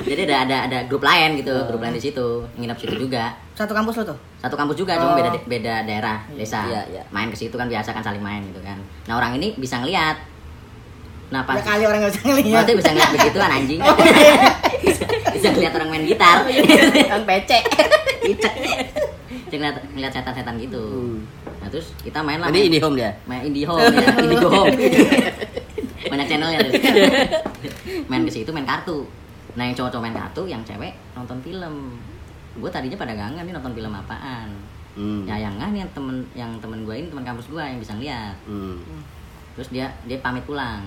Jadi 0.07 0.21
ada 0.29 0.37
ada 0.47 0.57
ada 0.71 0.79
grup 0.87 1.03
lain 1.03 1.35
gitu, 1.41 1.51
grup 1.67 1.81
lain 1.81 1.97
di 1.97 2.03
situ, 2.05 2.29
nginep 2.55 2.77
situ 2.79 2.95
juga. 3.01 3.35
Satu 3.57 3.73
kampus 3.73 3.99
lo 3.99 4.13
tuh? 4.13 4.19
Satu 4.39 4.55
kampus 4.55 4.77
juga, 4.77 4.95
cuma 5.01 5.13
Oh. 5.13 5.19
beda 5.19 5.31
beda 5.49 5.75
daerah, 5.83 6.21
desa. 6.31 6.63
Iya, 6.69 6.81
iya. 6.93 7.03
Main 7.11 7.33
ke 7.33 7.35
situ 7.35 7.57
kan 7.57 7.67
biasa 7.67 7.91
kan 7.91 8.05
saling 8.05 8.21
main 8.23 8.45
gitu 8.47 8.61
kan. 8.63 8.77
Nah, 9.09 9.17
orang 9.17 9.35
ini 9.35 9.57
bisa 9.57 9.81
ngeliat. 9.81 10.15
Nah, 11.33 11.43
pas 11.43 11.59
Ya 11.59 11.65
kali 11.65 11.83
orang 11.83 11.99
nggak 12.07 12.13
bisa 12.15 12.23
ngeliat. 12.23 12.53
Maksudnya 12.55 12.77
bisa 12.79 12.91
ngeliat 12.95 13.11
begitu 13.19 13.37
kan 13.41 13.51
anjing. 13.51 13.81
Oh, 13.83 13.95
iya. 13.99 14.35
bisa, 14.79 15.03
bisa 15.35 15.47
ngeliat 15.51 15.73
orang 15.75 15.89
main 15.91 16.05
gitar. 16.07 16.37
Kan 17.09 17.23
PC. 17.27 17.51
Bisa 19.57 19.65
ngeliat, 19.65 19.77
ngeliat 19.91 20.13
setan-setan 20.13 20.55
gitu. 20.59 20.85
Hmm. 20.85 21.19
Nah, 21.59 21.69
terus 21.69 21.97
kita 21.99 22.21
main 22.21 22.37
lah. 22.37 22.47
Jadi 22.47 22.59
main- 22.59 22.69
IndiHome 22.69 22.95
dia. 22.95 23.11
main 23.25 23.43
IndiHome 23.43 23.81
ya, 23.91 24.09
IndiHome. 24.23 24.77
Banyak 26.07 26.27
channelnya 26.27 26.59
tuh. 26.61 26.73
main 28.07 28.23
ke 28.23 28.31
situ 28.31 28.51
main 28.51 28.65
kartu. 28.65 29.03
Nah, 29.55 29.65
yang 29.65 29.75
cowok-cowok 29.75 30.03
main 30.03 30.15
kartu, 30.15 30.43
yang 30.45 30.63
cewek 30.63 30.93
nonton 31.13 31.41
film. 31.41 31.97
Gue 32.55 32.69
tadinya 32.69 32.95
pada 32.95 33.13
gangan 33.13 33.43
nih 33.43 33.53
nonton 33.53 33.73
film 33.73 33.91
apaan. 33.91 34.49
Hmm. 34.93 35.25
Ya 35.25 35.37
yang 35.39 35.57
nggak 35.57 35.69
nih 35.71 35.81
yang 35.83 35.91
temen 35.93 36.17
yang 36.35 36.51
temen 36.57 36.81
gue 36.83 36.95
ini 36.95 37.09
teman 37.09 37.21
kampus 37.23 37.47
gue 37.47 37.61
yang 37.61 37.77
bisa 37.77 37.93
ngeliat. 37.93 38.37
Hmm. 38.45 38.81
Terus 39.55 39.69
dia 39.71 39.89
dia 40.03 40.21
pamit 40.21 40.41
pulang. 40.43 40.85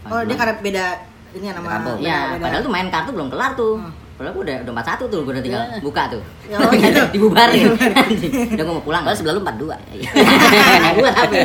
Pamit 0.00 0.10
Oh, 0.10 0.20
dia 0.20 0.26
pulang. 0.28 0.38
karena 0.40 0.54
beda 0.60 0.86
ini 1.34 1.44
ya 1.44 1.52
nama 1.52 1.68
Kampung. 1.72 1.98
Beda- 2.00 2.38
padahal 2.40 2.62
tuh 2.62 2.72
main 2.72 2.88
kartu 2.88 3.10
belum 3.10 3.28
kelar 3.28 3.52
tuh. 3.54 3.74
Hmm. 3.76 3.92
Padahal 4.14 4.32
gue 4.32 4.42
udah 4.46 4.56
udah 4.62 4.72
41 4.78 5.10
tuh, 5.10 5.20
gue 5.20 5.32
udah 5.32 5.42
tinggal 5.42 5.62
Ya. 5.64 5.78
buka 5.82 6.02
tuh. 6.06 6.22
Oh, 6.48 6.70
gitu. 6.70 7.02
Dibubarin. 7.14 7.66
Udah 8.54 8.62
gue 8.62 8.72
mau 8.72 8.80
pulang. 8.80 9.02
Padahal 9.02 9.18
sebelah 9.18 9.34
lu 9.34 9.42
42. 9.42 9.74
nah, 10.84 10.90
gue 10.94 11.10
tapi. 11.10 11.36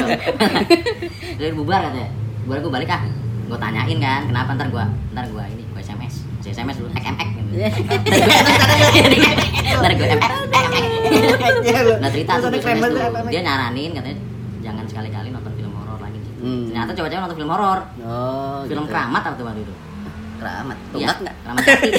Udah 1.36 1.50
bubar 1.58 1.80
katanya. 1.84 2.10
Gue 2.44 2.56
gue 2.56 2.70
balik 2.72 2.90
ah. 2.90 3.02
Gue 3.50 3.58
tanyain 3.58 3.98
kan, 3.98 4.22
kenapa 4.24 4.54
ntar 4.54 4.70
gue 4.70 4.84
ntar 5.10 5.26
gue 5.26 5.44
ini 5.50 5.64
gue 5.66 5.82
SMS. 5.82 6.14
Saya 6.40 6.54
SMS 6.56 6.78
dulu, 6.78 6.90
hack 6.92 7.06
MX 7.10 7.30
gitu. 7.34 7.52
Ntar 9.72 9.92
gue 9.92 10.08
MX, 10.08 10.32
Iya, 11.60 11.80
lu. 11.82 11.94
Nah 11.98 12.10
cerita 12.10 12.32
tuh 12.38 12.50
Dia 13.28 13.42
nyaranin 13.42 13.92
katanya 13.92 14.18
jangan 14.62 14.84
sekali-kali 14.86 15.28
nonton 15.32 15.52
film 15.54 15.74
horor 15.74 15.98
lagi. 15.98 16.20
Hmm. 16.38 16.70
Ternyata 16.70 16.92
cewek-cewek 16.94 17.22
nonton 17.24 17.38
film 17.38 17.50
horor. 17.50 17.80
Oh, 18.00 18.62
Film 18.64 18.86
gitu. 18.86 18.92
keramat 18.92 19.22
apa 19.24 19.34
tuh 19.34 19.46
waktu 19.48 19.62
itu? 19.64 19.74
Keramat. 20.40 20.78
Iya, 20.78 20.88
Tunggak 20.90 21.16
enggak? 21.20 21.36
Keramat 21.44 21.64
Jati. 21.68 21.90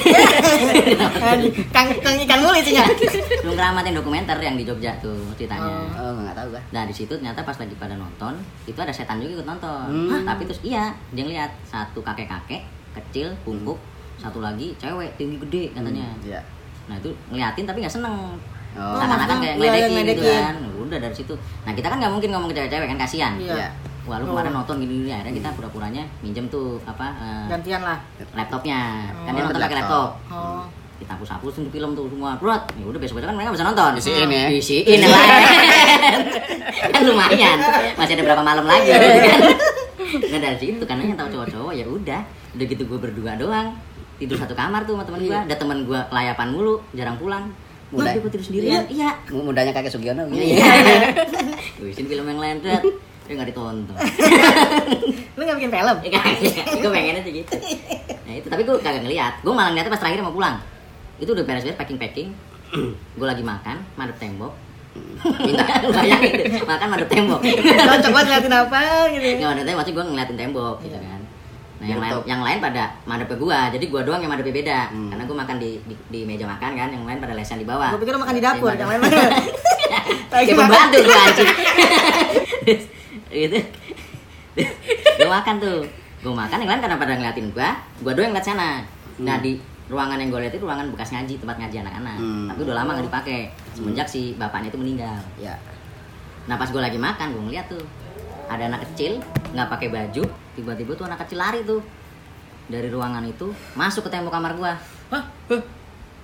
Anjing, 1.21 1.53
Kang 1.69 1.89
kang 2.01 2.17
ikan 2.17 2.39
mulu 2.41 2.57
isinya. 2.57 2.85
Film 2.89 3.55
keramat 3.55 3.83
yang 3.85 3.97
dokumenter 4.01 4.37
yang 4.41 4.57
di 4.57 4.65
Jogja 4.65 4.93
tuh 4.99 5.17
ceritanya. 5.37 5.69
Oh. 5.95 6.11
Oh, 6.11 6.13
enggak 6.25 6.35
tahu 6.35 6.47
gua. 6.57 6.63
Nah 6.73 6.83
di 6.85 6.95
situ 6.97 7.13
ternyata 7.13 7.45
pas 7.45 7.57
lagi 7.57 7.75
pada 7.77 7.95
nonton 7.95 8.35
itu 8.65 8.79
ada 8.81 8.91
setan 8.91 9.21
juga 9.21 9.41
ikut 9.41 9.49
nonton. 9.49 9.87
Hmm. 10.09 10.25
Tapi 10.25 10.43
terus 10.49 10.61
iya 10.65 10.91
dia 11.13 11.23
ngeliat 11.23 11.53
satu 11.63 12.01
kakek 12.01 12.27
kakek 12.27 12.63
kecil 12.91 13.31
bungkuk, 13.45 13.77
satu 14.17 14.41
lagi 14.41 14.73
cewek 14.81 15.15
tinggi 15.15 15.37
gede 15.47 15.77
katanya. 15.77 16.09
Iya. 16.25 16.41
Nah 16.89 16.97
itu 16.97 17.13
ngeliatin 17.29 17.65
tapi 17.69 17.85
nggak 17.85 17.95
seneng. 17.95 18.41
Oh. 18.71 18.95
Seakan-akan 18.97 19.35
maksudnya, 19.35 19.51
kayak 19.51 19.59
iya, 19.59 19.67
iya, 19.67 19.87
ngeledekin 19.91 20.07
gitu 20.15 20.23
ngeledekin. 20.23 20.43
kan. 20.47 20.57
Udah 20.81 20.99
dari 21.03 21.15
situ. 21.15 21.35
Nah 21.67 21.73
kita 21.75 21.87
kan 21.91 21.97
nggak 21.99 22.13
mungkin 22.15 22.31
ngomong 22.33 22.49
ke 22.51 22.57
cewek-cewek 22.57 22.87
kan 22.89 22.99
kasihan. 22.99 23.33
Iya. 23.37 23.69
Iya. 24.01 24.07
Wah 24.07 24.17
lu 24.17 24.25
kemarin 24.27 24.53
nonton 24.53 24.75
gini 24.79 24.95
gini 24.99 25.11
akhirnya 25.11 25.35
kita 25.35 25.49
pura-puranya 25.53 26.03
minjem 26.19 26.49
tuh 26.49 26.81
apa 26.83 27.07
eh, 27.15 27.45
Gantian 27.49 27.81
lah. 27.81 27.99
laptopnya. 28.33 28.81
Kan 29.19 29.31
Oh, 29.31 29.35
dia 29.35 29.43
nonton 29.45 29.61
pakai 29.61 29.79
laptop. 29.79 30.09
laptop 30.19 30.33
Oh. 30.33 30.65
kita 30.97 31.17
hapus-hapus 31.17 31.53
tuh 31.55 31.71
film 31.71 31.91
tuh 31.93 32.05
semua 32.07 32.37
berat 32.37 32.61
ya 32.75 32.85
udah 32.85 32.97
besok 32.97 33.17
besok 33.17 33.29
kan 33.29 33.37
mereka 33.37 33.51
bisa 33.51 33.65
nonton 33.65 33.91
Isiin 33.97 34.29
ya. 34.29 34.45
isiin 34.53 35.01
yang 35.01 35.09
lain 35.09 36.21
kan 36.93 37.01
lumayan 37.03 37.57
masih 37.95 38.13
ada 38.15 38.23
berapa 38.23 38.43
malam 38.43 38.65
lagi 38.67 38.89
gitu 38.91 39.09
kan 39.19 39.41
nah 40.29 40.39
dari 40.39 40.57
situ 40.59 40.83
karena 40.83 41.03
yang 41.03 41.17
tahu 41.17 41.29
cowok-cowok 41.33 41.73
ya 41.73 41.85
udah 41.87 42.21
udah 42.53 42.67
gitu 42.67 42.83
gue 42.85 42.99
berdua 43.01 43.33
doang 43.35 43.73
tidur 44.17 44.37
satu 44.37 44.53
kamar 44.53 44.85
tuh 44.85 44.93
sama 44.93 45.05
teman 45.07 45.21
gue 45.23 45.39
ada 45.41 45.55
teman 45.55 45.79
gue 45.83 46.01
kelayapan 46.05 46.47
mulu 46.51 46.75
jarang 46.93 47.17
pulang 47.17 47.45
Muda. 47.89 48.05
udah 48.05 48.13
gue 48.19 48.31
tidur 48.31 48.45
sendirian 48.45 48.85
iya 48.87 49.11
Mudanya 49.27 49.73
kakek 49.73 49.89
Sugiono 49.89 50.29
gitu. 50.29 50.37
iya 50.53 50.69
gue 51.79 51.89
isiin 51.89 52.07
film 52.07 52.27
yang 52.27 52.39
lain 52.39 52.57
Dad. 52.61 52.85
Dia 53.31 53.39
nggak 53.39 53.51
ditonton. 53.55 53.95
Lu 55.39 55.43
nggak 55.47 55.57
bikin 55.63 55.71
film? 55.71 55.97
gue 56.83 56.91
pengennya 56.91 57.23
sih 57.23 57.33
gitu. 57.39 57.55
Nah 58.27 58.35
itu 58.35 58.47
tapi 58.51 58.67
gue 58.67 58.75
kagak 58.83 59.07
ngeliat. 59.07 59.39
Gue 59.47 59.55
malah 59.55 59.71
ngeliatnya 59.71 59.95
pas 59.95 60.03
terakhir 60.03 60.27
mau 60.27 60.35
pulang. 60.35 60.59
Itu 61.23 61.31
udah 61.39 61.47
beres-beres 61.47 61.79
packing-packing. 61.79 62.35
Gue 63.15 63.27
lagi 63.31 63.47
makan 63.47 63.87
madep 63.95 64.19
tembok. 64.19 64.51
Minta 65.47 65.63
bayangin 65.95 66.59
makan 66.67 66.87
madep 66.91 67.07
tembok. 67.07 67.39
Cocok 67.47 68.11
banget 68.11 68.27
ngeliatin 68.27 68.55
apa 68.59 68.81
gitu. 69.15 69.27
nggak 69.39 69.51
madep 69.55 69.63
tembok 69.63 69.79
maksudnya 69.79 69.95
gue 69.95 70.05
ngeliatin 70.11 70.37
tembok 70.43 70.77
gitu 70.83 70.99
kan. 70.99 71.21
Nah 71.81 71.87
yang 71.87 72.01
lain 72.03 72.13
yang 72.27 72.43
lain 72.43 72.59
pada 72.59 72.83
madep 73.07 73.31
ke 73.31 73.37
gue 73.39 73.61
jadi 73.79 73.85
gue 73.87 74.01
doang 74.03 74.21
yang 74.27 74.33
madepnya 74.35 74.55
beda. 74.59 74.81
Hmm. 74.91 75.09
karena 75.15 75.23
gue 75.23 75.37
makan 75.39 75.57
di, 75.63 75.71
di 75.87 75.95
di 76.11 76.21
meja 76.27 76.51
makan 76.51 76.71
kan. 76.75 76.91
Yang 76.91 77.07
lain 77.07 77.19
pada 77.23 77.33
lesehan 77.39 77.63
di 77.63 77.69
bawah. 77.71 77.95
Gue 77.95 78.03
pikir 78.03 78.19
lu 78.19 78.23
makan 78.27 78.35
di 78.35 78.43
dapur, 78.43 78.75
Yang 78.75 78.91
lain- 78.91 79.03
mana? 79.07 79.23
Kayak 80.35 80.55
pembantu 80.59 80.99
gue 80.99 81.15
anjing 81.15 81.51
gitu 83.31 83.57
gue 85.17 85.29
makan 85.29 85.55
tuh 85.57 85.79
gue 86.21 86.33
makan 86.33 86.57
yang 86.59 86.69
lain 86.69 86.81
karena 86.81 86.97
pada 86.97 87.13
ngeliatin 87.15 87.47
gue 87.49 87.69
gue 88.01 88.11
doang 88.11 88.25
yang 88.27 88.33
ngeliat 88.33 88.47
sana 88.47 88.69
nah 89.17 89.37
Hmm. 89.37 89.41
di 89.41 89.51
ruangan 89.87 90.17
yang 90.17 90.29
gue 90.29 90.39
lihat 90.41 90.53
itu 90.53 90.61
ruangan 90.61 90.87
bekas 90.89 91.09
ngaji 91.11 91.33
tempat 91.37 91.55
ngaji 91.57 91.77
anak-anak 91.81 92.17
Hmm. 92.17 92.47
tapi 92.47 92.59
udah 92.63 92.75
lama 92.75 92.89
nggak 92.93 93.07
dipakai 93.07 93.39
semenjak 93.73 94.07
si 94.07 94.35
bapaknya 94.35 94.69
itu 94.69 94.77
meninggal 94.77 95.17
Ya. 95.37 95.55
nah 96.45 96.55
pas 96.55 96.67
gue 96.67 96.79
lagi 96.79 96.97
makan 96.97 97.27
gue 97.31 97.43
ngeliat 97.45 97.65
tuh 97.67 97.81
ada 98.47 98.63
anak 98.67 98.83
kecil 98.85 99.17
nggak 99.49 99.67
pakai 99.69 99.87
baju 99.89 100.23
tiba-tiba 100.53 100.91
tuh 100.93 101.05
anak 101.05 101.19
kecil 101.23 101.39
lari 101.39 101.61
tuh 101.63 101.79
dari 102.67 102.87
ruangan 102.87 103.23
itu 103.25 103.51
masuk 103.73 104.05
ke 104.05 104.09
tembok 104.11 104.31
kamar 104.31 104.53
gue 104.53 104.73
Hah? 105.11 105.23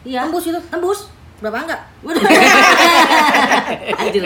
iya 0.03 0.23
Tembus 0.23 0.47
itu? 0.47 0.59
tembus 0.67 1.01
Berapa 1.37 1.61
enggak? 1.61 1.77
Anjir 4.01 4.25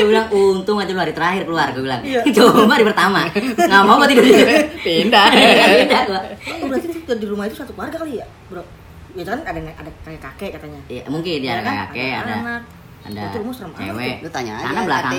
Gue 0.00 0.08
bilang 0.08 0.26
untung 0.30 0.76
aja 0.76 0.90
lu 0.90 0.98
hari 0.98 1.12
terakhir 1.12 1.42
keluar 1.44 1.68
Gue 1.70 1.84
bilang 1.84 2.00
Iya. 2.00 2.20
coba 2.36 2.74
di 2.74 2.86
pertama 2.86 3.20
Nggak 3.28 3.82
mau 3.82 3.94
gue 3.96 4.08
tidur 4.08 4.24
di 4.24 4.32
Pindah. 4.86 5.26
Pindah 5.78 6.02
gua 6.06 6.20
Oh, 6.56 6.66
berarti 6.66 6.88
di 6.90 7.26
rumah 7.26 7.44
itu 7.44 7.54
satu 7.54 7.72
keluarga 7.72 7.96
kali 7.96 8.18
ya, 8.18 8.26
Bro? 8.48 8.64
Ya 9.12 9.22
kan 9.24 9.42
ada 9.42 9.58
ada 9.58 9.90
kayak 10.00 10.20
kakek 10.22 10.50
katanya. 10.54 10.80
Iya 10.86 11.02
mungkin 11.06 11.36
ya 11.36 11.42
Iya 11.42 11.52
ada 11.52 11.62
kan? 11.62 11.74
kakek 11.84 11.98
Ada 12.00 12.22
ada 12.22 12.34
anak. 12.36 12.62
Ada 13.00 13.20
Itu 13.22 13.36
rumah 13.40 13.54
serem 13.54 13.72
cewek 13.72 14.14
Lu 14.20 14.28
tanya 14.30 14.52
aja 14.54 14.64
Sana 14.66 14.80
belakang. 14.84 15.12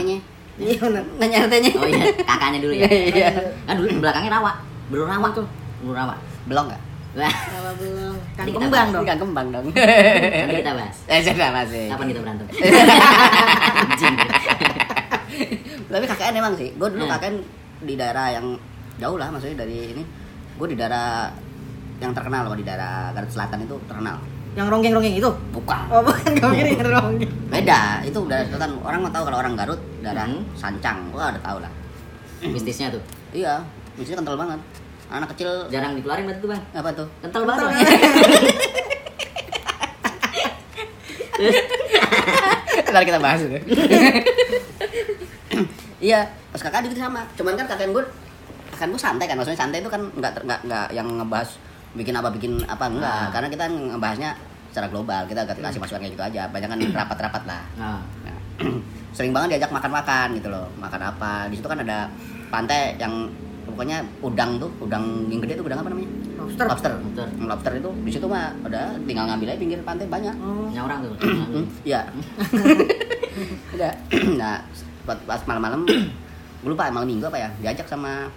Iya 0.53 0.75
benar. 0.77 1.03
Nanya 1.17 1.38
RT-nya. 1.45 1.71
Oh 1.75 1.88
iya 1.88 2.03
kakaknya 2.21 2.59
dulu 2.59 2.73
ya 2.73 2.88
Iya. 2.88 3.29
Kan 3.63 3.73
dulu 3.75 3.88
belakangnya 4.00 4.31
rawa 4.33 4.51
Belum 4.88 5.05
rawa 5.05 5.27
Betul. 5.29 5.45
Belum 5.81 5.95
rawa 5.95 6.15
Belum 6.45 6.63
enggak? 6.67 6.81
Wah 7.12 7.27
Kalau 7.27 7.72
belum 7.75 8.15
kan 8.32 8.46
kembang 8.48 8.72
bahas. 8.72 8.89
dong. 8.89 9.03
Kan 9.03 9.18
kembang 9.20 9.48
dong. 9.50 9.65
nanti 9.68 10.56
kita 10.58 10.72
bahas 10.74 10.96
Eh, 11.12 11.20
sudah 11.22 11.50
masih. 11.51 11.86
Kapan 11.88 12.06
kita 12.08 12.20
berantem 12.20 12.46
Anjing 13.74 14.15
Tapi 15.91 16.06
KKN 16.08 16.34
emang 16.38 16.53
sih. 16.56 16.70
Gue 16.74 16.88
dulu 16.88 17.03
Hmm. 17.03 17.13
KKN 17.13 17.36
di 17.82 17.94
daerah 17.96 18.27
yang 18.32 18.56
jauh 18.96 19.18
lah 19.18 19.27
maksudnya 19.27 19.60
dari 19.60 19.91
ini. 19.91 20.03
Gue 20.56 20.68
di 20.68 20.77
daerah 20.77 21.27
yang 21.98 22.12
terkenal 22.12 22.48
loh 22.48 22.56
di 22.56 22.63
daerah 22.63 23.12
Garut 23.12 23.27
Selatan 23.27 23.60
itu 23.62 23.75
terkenal. 23.86 24.15
Yang 24.51 24.68
ronggeng-ronggeng 24.68 25.15
itu? 25.18 25.30
Bukan. 25.51 25.84
Oh, 25.89 26.00
bukan 26.01 26.32
gue 26.34 26.50
pikir 26.53 26.68
yang 26.77 26.91
ronggeng. 26.94 27.32
Beda, 27.48 27.80
itu 28.01 28.20
daerah 28.25 28.48
selatan. 28.48 28.80
Orang 28.80 29.00
mau 29.01 29.12
tahu 29.12 29.24
kalau 29.25 29.38
orang 29.38 29.53
Garut 29.53 29.80
daerah 30.00 30.25
Hmm. 30.25 30.44
Sancang. 30.53 31.12
Wah, 31.12 31.27
udah 31.30 31.41
tahu 31.41 31.58
lah. 31.60 31.72
Mistisnya 32.41 32.89
tuh 32.89 33.03
Iya, 33.32 33.62
misinya 33.94 34.20
kental 34.20 34.34
banget. 34.36 34.60
Anak 35.12 35.36
kecil 35.36 35.68
Jarang 35.68 36.00
dikeluarin 36.00 36.24
berarti 36.24 36.39
tuh 36.39 36.50
bang 36.56 36.63
apa 36.72 36.89
tuh? 36.96 37.08
Kental 37.20 37.44
banget 37.44 37.62
Bang. 37.68 37.75
Ntar 42.91 43.03
kita 43.08 43.20
bahas 43.20 43.39
itu. 43.44 43.58
iya, 46.03 46.27
pas 46.51 46.62
kakak 46.63 46.88
juga 46.88 47.08
sama. 47.08 47.22
Cuman 47.39 47.56
kan 47.56 47.65
kakek 47.68 47.91
gue, 47.91 48.03
kakek 48.75 48.88
gue 48.91 49.01
santai 49.01 49.25
kan. 49.27 49.36
Maksudnya 49.39 49.60
santai 49.60 49.80
itu 49.80 49.89
kan 49.91 50.01
nggak 50.15 50.44
nggak 50.44 50.60
nggak 50.68 50.88
yang 50.96 51.08
ngebahas 51.08 51.50
bikin 51.91 52.15
apa 52.15 52.30
bikin 52.32 52.53
apa 52.68 52.86
enggak. 52.88 53.12
Ah. 53.12 53.27
Karena 53.32 53.48
kita 53.51 53.65
ngebahasnya 53.68 54.32
secara 54.72 54.88
global. 54.91 55.22
Kita 55.27 55.44
kasih 55.48 55.63
kasih 55.63 55.80
masukan 55.80 56.01
kayak 56.03 56.13
gitu 56.15 56.24
aja. 56.24 56.41
Banyak 56.51 56.70
kan 56.72 56.80
rapat-rapat 57.03 57.44
lah. 57.48 57.63
Nah, 57.80 58.00
Nah, 58.27 58.38
sering 59.15 59.32
banget 59.36 59.58
diajak 59.60 59.72
makan-makan 59.72 60.27
gitu 60.39 60.48
loh. 60.51 60.68
Makan 60.80 61.01
apa? 61.03 61.48
Di 61.51 61.56
situ 61.60 61.68
kan 61.68 61.80
ada 61.80 62.08
pantai 62.51 62.96
yang 63.00 63.32
pokoknya 63.81 63.97
udang 64.21 64.61
tuh, 64.61 64.69
udang 64.77 65.25
yang 65.25 65.41
gede 65.41 65.57
tuh 65.57 65.65
udang 65.65 65.81
apa 65.81 65.89
namanya? 65.89 66.09
Lobster. 66.38 66.65
Lobster. 66.69 66.91
Lobster. 66.93 67.27
Lobster 67.41 67.71
itu 67.73 67.89
di 68.05 68.11
situ 68.13 68.29
mah 68.29 68.53
udah 68.61 68.93
tinggal 69.09 69.25
ngambil 69.25 69.50
aja 69.50 69.57
pinggir 69.57 69.81
pantai 69.81 70.05
banyak. 70.05 70.38
Oh. 70.38 70.69
nyaurang 70.69 71.01
tuh 71.01 71.17
Hmm, 71.17 71.65
Iya. 71.81 72.05
Udah. 73.73 73.89
Nah, 74.38 74.61
pas, 75.01 75.17
pas 75.25 75.41
malam-malam 75.50 75.81
gue 76.61 76.69
lupa 76.69 76.93
malam 76.93 77.09
minggu 77.09 77.25
apa 77.25 77.39
ya 77.39 77.50
diajak 77.57 77.89
sama 77.89 78.29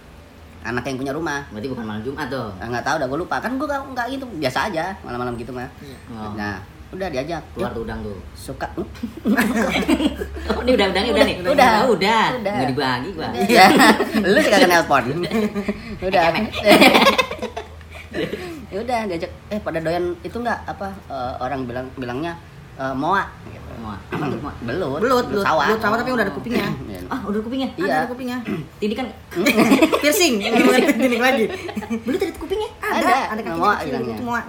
anak 0.65 0.81
yang 0.81 0.97
punya 0.97 1.13
rumah 1.13 1.45
Berarti 1.53 1.69
bukan 1.69 1.85
malam 1.85 2.01
Jumat 2.01 2.25
tuh 2.25 2.49
Ah, 2.57 2.65
nggak 2.65 2.81
tahu 2.81 2.95
dah 2.97 3.05
gue 3.05 3.19
lupa 3.21 3.37
kan 3.37 3.53
gue 3.53 3.67
nggak 3.69 3.81
nggak 3.85 4.05
gitu 4.17 4.25
biasa 4.41 4.59
aja 4.65 4.97
malam-malam 5.05 5.37
gitu 5.37 5.53
mah 5.53 5.69
Oh. 6.09 6.33
nah 6.33 6.57
udah 6.95 7.07
diajak 7.09 7.41
keluar 7.51 7.71
tuh 7.71 7.83
udang 7.83 7.99
tuh 7.99 8.15
suka 8.33 8.67
oh 8.75 8.87
ini 10.63 10.71
udah 10.73 10.85
udangnya 10.89 11.11
udah, 11.11 11.25
nih 11.25 11.35
Udah. 11.43 11.71
oh, 11.83 11.89
udah 11.93 12.23
Udah. 12.39 12.53
nggak 12.55 12.69
dibagi 12.71 13.09
gua 13.11 13.27
Iya, 13.35 13.65
lu 14.31 14.39
sih 14.39 14.49
kagak 14.49 14.69
nelpon. 14.69 15.03
Udah. 16.07 16.25
ya 18.65 18.77
udah 18.77 18.99
diajak 19.07 19.31
eh 19.47 19.59
pada 19.59 19.79
doyan 19.79 20.15
itu 20.19 20.35
nggak 20.35 20.59
apa 20.65 20.87
eh, 21.05 21.33
orang 21.39 21.63
bilang 21.63 21.87
bilangnya 21.95 22.33
eh, 22.75 22.93
moa 22.93 23.23
gitu. 23.45 23.63
Moa. 23.75 23.99
Apa 24.07 24.31
tuh, 24.31 24.39
Moa? 24.39 24.53
belut 24.63 24.99
Belut, 25.03 25.25
belut, 25.27 25.43
sawah 25.43 25.67
belut 25.67 25.81
sawah 25.83 25.97
tapi 25.99 26.09
udah 26.09 26.23
ada 26.23 26.33
kupingnya. 26.33 26.67
Iya. 26.89 26.99
Ah, 27.05 27.19
udah 27.23 27.39
kupingnya. 27.39 27.69
Iya. 27.75 27.85
Ada 27.85 27.95
ada 27.97 28.07
kupingnya. 28.07 28.37
Tini 28.79 28.95
kan 28.95 29.07
Piercing, 30.01 30.33
ini 30.39 31.17
lagi. 31.19 31.45
belut 32.01 32.19
ada 32.19 32.33
kupingnya. 32.35 32.69
Ada, 32.79 32.95
Ada, 32.95 33.15
ada 33.29 33.41
kaki 33.43 33.59
moa 33.59 33.73
bilangnya. 33.83 34.17
moa. 34.23 34.41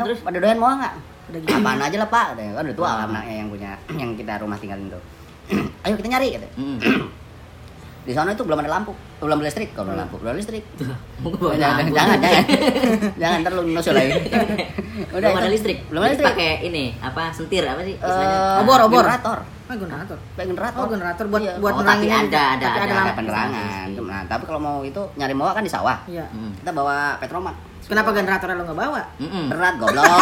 Terus 0.00 0.18
pada 0.22 0.36
doyan 0.38 0.58
moa 0.58 0.72
nggak 0.76 0.94
Udah. 0.96 1.09
Apaan 1.30 1.80
aja 1.80 1.96
lah 1.96 2.08
pak? 2.08 2.24
Katanya, 2.34 2.52
kan 2.52 2.62
udah 2.66 2.76
tua 2.76 2.88
anaknya 3.04 3.34
yang 3.36 3.48
punya 3.48 3.70
yang 4.00 4.10
kita 4.14 4.32
rumah 4.38 4.58
tinggalin 4.58 4.90
tuh. 4.90 5.02
Ayo 5.84 5.94
kita 5.96 6.08
nyari 6.08 6.28
gitu 6.34 6.48
di 8.00 8.16
sana 8.16 8.32
itu 8.32 8.42
belum 8.42 8.58
ada 8.58 8.70
lampu. 8.72 8.96
Belum 9.20 9.36
ada 9.36 9.44
listrik 9.44 9.70
kalau 9.70 9.92
lampu. 9.92 10.16
Belum 10.16 10.32
ada 10.32 10.40
listrik. 10.40 10.64
Jangan 11.60 11.84
lampu. 11.84 11.92
jangan 11.94 12.16
jangan. 12.18 12.44
Jangan 13.22 13.36
ntar 13.44 13.52
lu 13.54 13.62
nusul 13.68 13.92
lagi. 13.92 14.10
Belum 15.12 15.32
ada 15.36 15.48
listrik. 15.48 15.78
belum 15.86 16.00
ada 16.00 16.10
listrik. 16.10 16.28
Pakai 16.32 16.52
ini 16.64 16.96
apa 16.98 17.28
sentir 17.30 17.60
apa 17.62 17.80
sih 17.82 17.94
Eh, 17.94 18.00
istilahnya? 18.00 18.64
Obor, 18.64 18.78
obor. 18.84 19.04
generator 19.04 19.38
Ah, 19.70 19.78
generator. 19.78 20.18
pakai 20.34 20.48
generator 20.50 20.76
Oh, 20.76 20.88
generator 20.88 21.24
buat 21.24 21.38
Iya. 21.40 21.54
buat 21.56 21.72
Oh, 21.72 21.80
nerangin 21.80 22.10
tapi 22.10 22.26
ada, 22.26 22.42
ada, 22.50 22.66
Tapi 22.66 22.74
ada, 22.74 22.82
ada 22.82 22.94
lampu. 22.96 23.14
penerangan 23.16 23.86
nah 24.02 24.22
tapi 24.26 24.42
kalau 24.44 24.58
mau 24.58 24.76
itu 24.82 24.98
nyari 25.14 25.30
moa 25.30 25.52
kan 25.52 25.62
di 25.62 25.70
sawah 25.70 25.98
Iya. 26.04 26.26
Mm. 26.28 26.52
kita 26.58 26.70
bawa 26.72 26.96
petromak 27.16 27.54
Kenapa 27.80 28.10
generatornya 28.10 28.54
lo 28.54 28.64
nggak 28.64 28.80
bawa? 28.80 29.02
Mm-mm. 29.16 29.44
berat 29.48 29.74
goblok 29.76 30.04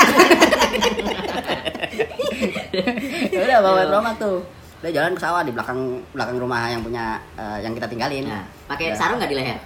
Ya 3.28 3.40
udah 3.42 3.58
bawa 3.60 3.76
petromak 3.82 4.14
tuh 4.18 4.38
udah 4.78 4.90
jalan 4.90 5.10
ke 5.10 5.20
sawah 5.20 5.42
di 5.42 5.50
belakang 5.50 5.80
belakang 6.12 6.36
rumah 6.36 6.68
yang 6.68 6.78
punya 6.78 7.18
eh, 7.34 7.58
yang 7.60 7.72
kita 7.72 7.88
tinggalin 7.88 8.24
Nah, 8.24 8.44
pakai 8.68 8.94
sarung 8.94 9.18
nggak 9.18 9.26
di 9.26 9.36
leher? 9.36 9.58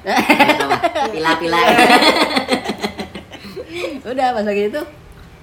Pila-pila. 1.13 1.59
udah 4.05 4.27
pas 4.31 4.45
lagi 4.45 4.63
itu 4.67 4.81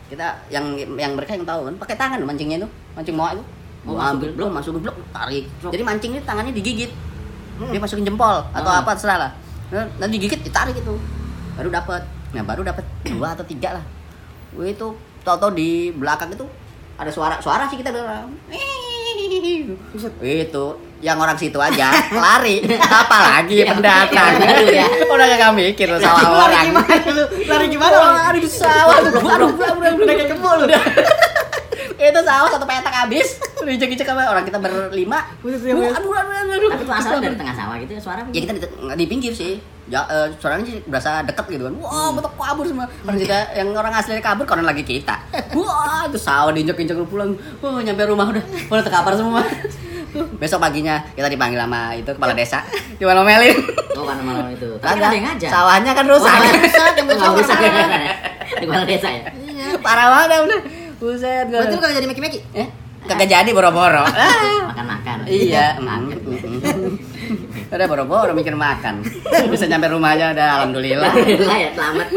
kita 0.10 0.26
yang 0.50 0.66
yang 0.96 1.14
mereka 1.14 1.32
yang 1.32 1.44
tahu 1.44 1.64
kan 1.64 1.76
pakai 1.78 1.96
tangan 1.96 2.20
mancingnya 2.24 2.58
itu 2.58 2.68
mancing 2.92 3.14
moa 3.14 3.32
itu 3.32 3.44
Oh, 3.82 3.86
Mau 3.86 3.96
masuk 3.96 4.12
ambil 4.12 4.30
belum 4.34 4.50
masuk 4.52 4.72
blok 4.78 4.96
tarik 5.10 5.46
Blok. 5.58 5.72
jadi 5.72 5.84
mancing 5.84 6.12
ini 6.12 6.22
tangannya 6.22 6.52
digigit 6.52 6.92
dia 7.62 7.80
masukin 7.80 8.04
jempol 8.04 8.44
atau 8.46 8.70
Ah. 8.70 8.80
apa 8.80 8.92
terserah 8.92 9.18
lah 9.20 9.32
Nah, 9.70 9.86
nanti 9.98 10.16
digigit 10.16 10.42
ditarik 10.42 10.74
itu 10.74 10.94
baru 11.54 11.70
dapat 11.70 12.02
nah 12.30 12.42
baru 12.42 12.62
dapat 12.62 12.84
dua 13.10 13.34
atau 13.34 13.44
tiga 13.44 13.76
lah 13.76 13.84
Wih, 14.52 14.74
itu 14.74 14.88
tau-tau 15.22 15.50
di 15.50 15.92
belakang 15.92 16.28
itu 16.30 16.44
ada 16.96 17.08
suara 17.08 17.38
suara 17.38 17.66
sih 17.66 17.76
kita 17.76 17.90
dengar 17.90 18.28
Buset. 19.90 20.12
itu 20.20 20.66
yang 21.00 21.16
orang 21.16 21.36
situ 21.36 21.56
aja 21.56 21.96
lari 22.12 22.60
apalagi 23.00 23.62
Yang- 23.62 23.78
pendatang 23.78 24.32
ya. 24.68 24.86
udah 25.06 25.26
gak 25.30 25.52
mikir 25.54 25.88
sawah 25.96 26.20
Lari 26.20 26.36
orang 26.44 26.66
gimana 26.66 26.96
lu? 27.08 27.24
Lari 27.46 27.66
gimana? 27.70 27.94
Lu? 27.94 28.10
lari 28.18 28.40
di 28.40 28.50
sawah 28.50 28.96
aduh 29.00 29.52
Udah 29.96 30.06
kayak 30.10 30.30
kebo 30.30 30.50
lu. 30.58 30.66
itu 32.00 32.22
sawah 32.24 32.48
satu 32.48 32.64
petak 32.64 32.96
habis. 32.96 33.28
Injek-injek 33.60 34.08
sama 34.08 34.24
orang 34.32 34.48
kita 34.48 34.56
berlima. 34.56 35.28
Aduh 35.44 35.60
aduh 35.60 36.12
aduh 36.16 36.54
aduh, 36.56 36.70
Tapi 36.72 36.84
itu 36.88 36.94
asalnya 36.96 37.22
dari 37.28 37.36
tengah 37.36 37.56
sawah 37.56 37.76
gitu 37.84 37.92
ya 37.92 38.02
suara. 38.02 38.22
ya 38.32 38.40
kita 38.40 38.54
di, 38.56 38.62
di 38.96 39.06
pinggir 39.06 39.34
sih. 39.36 39.60
Ya 39.90 40.06
eh, 40.06 40.30
suaranya 40.38 40.70
sih 40.70 40.80
berasa 40.88 41.26
deket 41.28 41.46
gitu 41.52 41.68
kan. 41.68 41.76
Wah 41.84 42.10
betul 42.16 42.32
kabur 42.40 42.66
semua. 42.66 42.88
Orang 43.04 43.20
kita 43.20 43.38
yang 43.58 43.68
orang 43.76 43.94
asli 43.94 44.16
kabur 44.24 44.46
konon 44.48 44.64
lagi 44.64 44.88
kita. 44.88 45.16
Wah 45.60 46.08
itu 46.08 46.20
sawah 46.22 46.56
diinjek-injek 46.56 46.96
pulang. 47.12 47.36
Wah 47.60 47.84
nyampe 47.84 48.08
rumah 48.08 48.32
udah. 48.32 48.44
Udah 48.72 48.84
terkapar 48.86 49.14
semua. 49.20 49.44
Besok 50.42 50.58
paginya 50.58 51.06
kita 51.14 51.30
dipanggil 51.30 51.60
sama 51.60 51.94
itu 51.94 52.10
kepala 52.16 52.34
desa. 52.34 52.66
Gimana 52.98 53.22
melin? 53.22 53.54
Oh, 53.94 54.08
karena 54.10 54.24
malam 54.26 54.48
itu. 54.50 54.66
Tapi 54.82 54.98
kan 54.98 55.06
ada 55.06 55.14
yang 55.14 55.26
ngajak. 55.30 55.50
sawahnya 55.54 55.92
kan 55.94 56.06
rusak. 56.10 56.34
Oh, 56.34 56.50
rusak, 56.66 56.94
yang 56.98 57.36
rusak 57.38 57.58
kepala 58.58 58.86
desa 58.86 59.10
ya. 59.14 59.24
parah 59.86 60.08
banget 60.10 60.50
udah 60.50 60.60
buset 61.00 61.46
gua 61.48 61.60
Berarti 61.60 61.74
lu 61.74 61.82
kagak 61.82 61.96
jadi 61.96 62.08
meki-meki? 62.08 62.40
eh 62.54 62.68
kagak 63.02 63.28
jadi 63.28 63.50
boro-boro 63.50 64.04
Makan-makan. 64.66 65.18
iya 65.26 65.76
Makan. 65.80 66.20
udah 67.70 67.86
boro-boro 67.86 68.32
mikir 68.34 68.54
makan 68.54 69.06
bisa 69.48 69.66
nyampe 69.66 69.88
rumah 69.88 70.12
aja 70.12 70.34
udah 70.34 70.48
alhamdulillah 70.60 71.08
Alhamdulillah 71.08 71.58
ya, 71.58 71.70
selamat. 71.72 72.08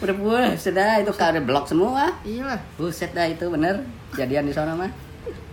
udah 0.00 0.14
puas 0.16 0.56
sudah 0.58 0.90
itu 0.98 1.12
kare 1.12 1.38
blok 1.38 1.64
semua 1.64 2.08
Iyalah. 2.22 2.58
buset 2.74 3.12
dah 3.12 3.24
itu 3.24 3.44
bener 3.46 3.84
jadian 4.12 4.44
di 4.44 4.52
sana 4.52 4.72
mah 4.72 4.90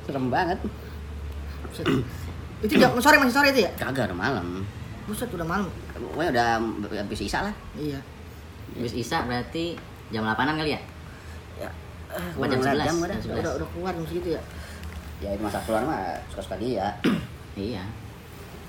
serem 0.02 0.28
banget 0.28 0.58
Buset. 1.64 1.86
Itu 2.62 2.74
jam 2.76 2.92
sore 2.96 3.16
masih 3.16 3.32
sore 3.34 3.48
itu 3.50 3.64
ya? 3.64 3.72
kagak 3.76 4.08
udah 4.08 4.18
malam 4.18 4.64
Buset 5.04 5.30
udah 5.30 5.44
malam. 5.44 5.68
pokoknya 5.94 6.30
udah 6.32 6.48
habis 6.98 7.22
isa 7.22 7.44
lah 7.44 7.54
Iya. 7.76 8.00
Habis 8.72 8.96
Isa 8.96 9.22
berarti 9.22 9.76
jam 10.10 10.24
8-an 10.24 10.56
kali 10.56 10.72
ya? 10.72 10.82
Ya, 11.58 11.70
Jam 12.12 12.38
Udah 12.38 12.58
11? 12.76 12.84
jam 12.84 12.96
udah. 12.98 13.18
Udah 13.34 13.52
udah 13.58 13.68
keluar 13.70 13.92
jam 13.94 14.06
segitu 14.06 14.30
ya. 14.36 14.42
ya 15.20 15.30
itu 15.32 15.42
masa 15.42 15.62
keluar 15.62 15.82
mah 15.84 16.00
suka-suka 16.28 16.56
dia 16.58 16.86
Iya. 17.70 17.84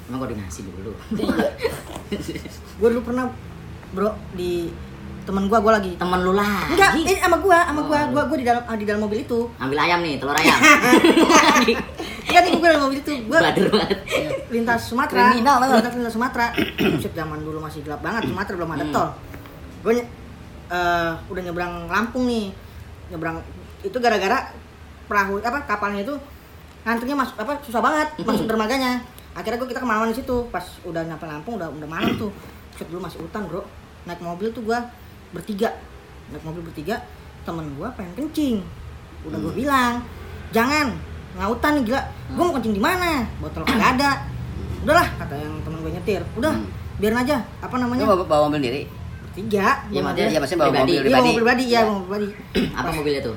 Emang 0.05 0.19
koordinasi 0.21 0.61
dulu. 0.65 0.93
Gue 2.79 2.89
dulu 2.89 3.03
pernah 3.03 3.31
bro 3.91 4.09
di 4.33 4.73
temen 5.23 5.47
gua 5.47 5.61
gua 5.61 5.79
lagi 5.79 5.95
Temen 5.95 6.19
lu 6.19 6.35
lah. 6.35 6.67
enggak 6.67 6.99
ini 6.99 7.15
sama 7.15 7.39
gua 7.39 7.63
sama 7.63 7.81
gua 7.83 7.99
Oh. 8.01 8.11
gua 8.11 8.23
gua 8.27 8.35
di 8.35 8.43
dalam 8.43 8.63
ah, 8.65 8.75
di 8.75 8.83
dalam 8.83 9.01
mobil 9.01 9.23
itu 9.23 9.47
Ambil 9.55 9.79
ayam 9.79 10.03
nih, 10.03 10.19
telur 10.19 10.35
ayam. 10.35 10.59
enggak 12.27 12.41
nih 12.45 12.53
gua 12.53 12.69
dalam 12.69 12.83
mobil 12.83 12.99
itu 12.99 13.13
gua 13.25 13.39
Bader 13.41 13.71
banget. 13.71 13.99
lintas 14.51 14.81
Sumatera 14.83 15.31
Kriminal 15.31 15.57
banget. 15.57 15.75
lintas, 15.79 15.95
lintas 15.95 16.13
Sumatera 16.13 16.47
Buset, 16.91 17.13
zaman 17.13 17.39
dulu 17.39 17.59
masih 17.61 17.81
gelap 17.81 18.01
banget 18.01 18.23
Sumatera 18.27 18.55
belum 18.57 18.73
ada 18.73 18.83
Hmm. 18.83 18.93
tol 18.93 19.09
gue 19.83 19.95
eh, 20.69 21.11
udah 21.23 21.43
nyebrang 21.45 21.73
Lampung 21.87 22.25
nih 22.25 22.51
nyebrang. 23.13 23.45
Itu 23.85 24.01
gara-gara 24.01 24.51
perahu 25.07 25.39
apa 25.45 25.69
kapalnya 25.69 26.01
itu 26.03 26.17
ngantrinya 26.83 27.23
masuk 27.23 27.37
apa 27.37 27.61
susah 27.63 27.85
banget 27.85 28.09
masuk 28.25 28.49
dermaganya. 28.49 29.05
Akhirnya 29.37 29.61
gue 29.61 29.69
kita 29.69 29.81
kemalaman 29.85 30.11
di 30.13 30.19
situ. 30.19 30.49
Pas 30.49 30.65
udah 30.83 31.05
nyampe 31.05 31.29
Lampung 31.29 31.61
udah 31.61 31.69
udah 31.69 31.89
malam 31.89 32.17
tuh. 32.17 32.33
Buset, 32.73 32.89
dulu 32.89 33.05
masih 33.05 33.21
hutan 33.21 33.45
bro. 33.45 33.63
Naik 34.09 34.19
mobil 34.25 34.49
tuh 34.51 34.65
gua 34.65 34.81
bertiga. 35.31 35.77
Naik 36.33 36.43
mobil 36.43 36.65
bertiga 36.65 37.05
temen 37.45 37.69
gua 37.77 37.93
pengen 37.93 38.17
kencing. 38.17 38.65
Udah 39.23 39.39
gue 39.39 39.53
bilang 39.55 40.03
jangan 40.51 40.97
ngautan 41.39 41.79
nih 41.79 41.93
gila. 41.93 42.03
Gue 42.33 42.45
mau 42.45 42.55
kencing 42.57 42.75
di 42.75 42.83
mana? 42.83 43.29
Botol 43.39 43.63
kagak 43.69 44.01
ada. 44.01 44.11
Udahlah 44.83 45.07
kata 45.21 45.35
yang 45.39 45.55
temen 45.63 45.79
gue 45.85 45.93
nyetir. 45.95 46.23
Udah 46.35 46.53
Hmm. 46.53 46.67
biarin 46.99 47.23
aja. 47.23 47.37
Apa 47.63 47.77
namanya? 47.79 48.05
Bawa, 48.05 48.25
bawa 48.27 48.51
mobil 48.51 48.61
diri 48.67 48.83
tiga 49.33 49.67
bawa 49.83 50.03
maksudnya- 50.03 50.29
Iya, 50.29 50.39
maksudnya 50.39 50.61
bawa 50.61 50.69
Pribadi. 50.69 50.83
mobil 50.83 50.93
Iya, 50.93 51.03
pribadi. 51.03 51.23
mobil 51.23 51.39
pribadi 51.39 51.65
ya, 51.65 51.71
Iya. 51.73 51.81
mobil 51.85 52.05
pribadi. 52.05 52.27
Apa 52.73 52.83
Pas 52.83 52.95
mobilnya 52.95 53.23
tuh? 53.23 53.37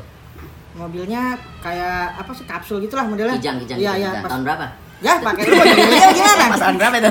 Mobilnya 0.76 1.22
kayak 1.62 2.00
apa 2.18 2.32
sih 2.32 2.44
kapsul 2.44 2.78
gitulah 2.80 3.06
modelnya. 3.06 3.36
Kijang, 3.36 3.58
kijang. 3.64 3.78
Iya, 3.78 3.92
iya, 3.96 4.10
pas 4.20 4.28
Tahun 4.30 4.44
berapa? 4.44 4.66
ya 4.98 5.14
pakai 5.20 5.44
lu 5.44 5.56
iya 5.60 6.08
gimana? 6.10 6.44
pas 6.48 6.60
tahun 6.62 6.76
berapa 6.78 6.96
itu 6.98 7.10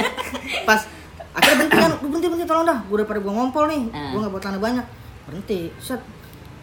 Pas 0.68 0.80
akhirnya 1.34 1.56
berhenti 1.58 1.76
kan, 1.78 1.90
"Lu 1.94 2.06
berhenti 2.06 2.28
berhenti 2.28 2.46
tolong 2.46 2.64
dah. 2.64 2.78
Gue 2.82 2.94
udah 2.94 3.06
pada 3.06 3.18
gue 3.18 3.32
ngompol 3.32 3.64
nih. 3.66 3.82
Ah. 3.90 4.08
Gue 4.08 4.18
nggak 4.20 4.32
buat 4.32 4.44
tanah 4.44 4.60
banyak. 4.62 4.86
Berhenti. 5.24 5.60
Set. 5.78 6.00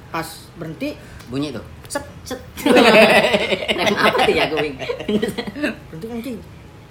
Pas 0.10 0.28
berhenti, 0.56 0.98
bunyi 1.28 1.50
tuh 1.50 1.62
set, 1.88 2.04
Set. 2.24 2.40
Rem 3.78 3.96
apa 3.96 4.18
tuh 4.22 4.34
ya 4.34 4.46
gue? 4.48 4.70
berhenti 5.88 6.06
kencing. 6.08 6.38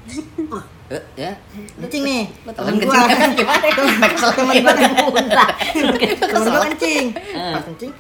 Eh, 0.91 1.03
ya 1.17 1.31
kencing 1.79 2.03
nih. 2.03 2.23
Temen 2.51 2.75
gua. 2.81 2.99
kencing 3.07 3.37
gimana? 3.39 3.67
Temen 4.35 4.57
gua 4.59 4.73
Muntah. 5.09 5.49
temen 6.21 6.45
gue 6.45 6.61
kencing 6.69 7.05
Eh. 7.15 7.53
pas 7.53 7.63
kencing 7.65 7.91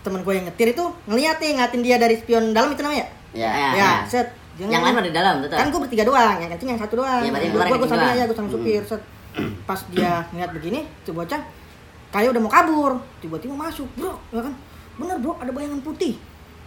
temen 0.00 0.22
gue 0.22 0.32
yang 0.32 0.46
nyetir 0.46 0.70
itu 0.70 0.84
ngeliat 1.04 1.36
nih 1.36 1.50
ngeliatin 1.52 1.80
dia 1.82 1.96
dari 1.98 2.14
spion 2.14 2.54
dalam 2.54 2.70
itu 2.70 2.78
namanya 2.80 3.10
ya 3.34 3.50
Ya. 3.50 3.68
ya 3.74 3.90
set 4.06 4.30
Yang 4.56 4.72
lain 4.80 4.94
ada 4.94 5.04
di 5.04 5.12
dalam, 5.12 5.34
tetap. 5.42 5.58
kan 5.58 5.66
gue 5.68 5.80
bertiga 5.82 6.00
doang 6.02 6.36
yang 6.38 6.48
kencing 6.48 6.68
yang 6.70 6.80
satu 6.80 6.94
doang 6.96 7.20
yang 7.20 7.34
gue 7.34 7.50
gue 7.52 7.76
doang. 7.84 8.00
aja 8.08 8.22
gue 8.24 8.32
sama 8.32 8.48
supir 8.48 8.80
set 8.80 9.02
pas 9.66 9.80
dia 9.90 10.24
ngeliat 10.30 10.50
begini 10.50 10.80
tuh 11.02 11.12
bocah 11.12 11.42
kayak 12.08 12.30
udah 12.30 12.40
mau 12.40 12.48
kabur 12.48 12.92
tiba-tiba 13.18 13.52
masuk 13.52 13.84
bro 13.92 14.16
ya 14.30 14.40
kan 14.40 14.54
bener 14.96 15.16
bro 15.18 15.34
ada 15.36 15.50
bayangan 15.50 15.82
putih 15.82 16.14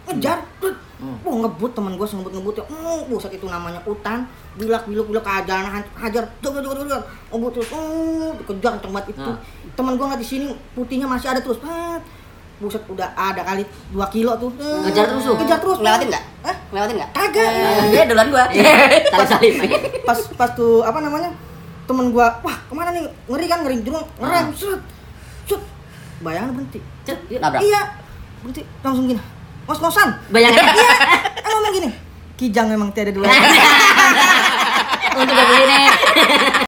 ngejar. 0.06 0.38
Hmm. 1.00 1.16
Wah 1.24 1.34
ngebut 1.40 1.72
temen 1.72 1.92
gue 1.92 2.04
ngebut 2.04 2.28
ngebut 2.30 2.54
ya, 2.54 2.64
oh, 2.68 3.00
buset 3.06 3.32
itu 3.32 3.46
namanya 3.46 3.80
hutan, 3.80 4.20
bilak 4.54 4.84
biluk 4.84 5.08
bilak 5.08 5.24
keajaan 5.24 5.64
hajar, 5.90 6.24
jaga 6.38 6.58
jaga 6.60 6.76
jaga, 6.78 6.98
ngebut 7.28 7.50
terus, 7.56 7.68
oh, 7.70 8.36
dikejar 8.36 8.76
kenceng 8.76 8.92
banget 8.92 9.08
itu. 9.10 9.24
Nah. 9.24 9.38
Temen 9.72 9.92
gue 9.94 10.04
nggak 10.04 10.20
di 10.20 10.28
sini, 10.28 10.46
putihnya 10.70 11.04
masih 11.04 11.28
ada 11.28 11.40
terus, 11.40 11.56
Pet. 11.56 12.02
buset 12.58 12.84
udah 12.84 13.08
ada 13.10 13.40
kali 13.40 13.64
2 13.90 14.04
kilo 14.10 14.36
tuh, 14.36 14.52
Ngejar 14.52 15.08
terus 15.08 15.24
tuh? 15.24 15.32
ngejar 15.34 15.58
terus, 15.58 15.80
Ngelewatin 15.80 16.08
nggak? 16.12 16.24
Eh, 16.44 16.56
Ngelewatin 16.68 16.94
nggak? 16.94 17.10
Kagak. 17.10 17.50
Eh, 17.50 17.84
Dia 17.88 18.02
duluan 18.04 18.28
gua. 18.28 18.44
Salib 19.10 19.32
salib. 19.56 19.72
pas 20.04 20.18
pas 20.36 20.50
tuh 20.52 20.84
apa 20.84 21.00
namanya 21.00 21.32
temen 21.88 22.12
gua 22.12 22.28
wah 22.38 22.56
ke 22.60 22.70
mana 22.70 22.92
nih 22.92 23.02
ngeri 23.26 23.46
kan 23.46 23.64
ngeri 23.64 23.80
jerung 23.80 24.04
ngerem 24.14 24.46
Ah. 24.46 24.52
set 24.52 24.80
set 25.44 25.62
bayangan 26.20 26.52
berhenti 26.52 26.78
Cet. 27.02 27.18
Nabrak. 27.32 27.60
iya 27.60 27.82
berhenti 28.38 28.62
langsung 28.78 29.08
gini 29.08 29.22
ngos 29.66 29.78
ngosan 29.78 30.08
Bayangan. 30.28 30.64
iya 30.72 30.94
eh 31.36 31.50
ngomong 31.50 31.72
gini 31.72 31.88
kijang 32.36 32.68
memang 32.68 32.88
tiada 32.90 33.12
dua 33.12 33.28
Untuk 35.10 35.34
gue 35.36 35.62
nih. 35.66 35.86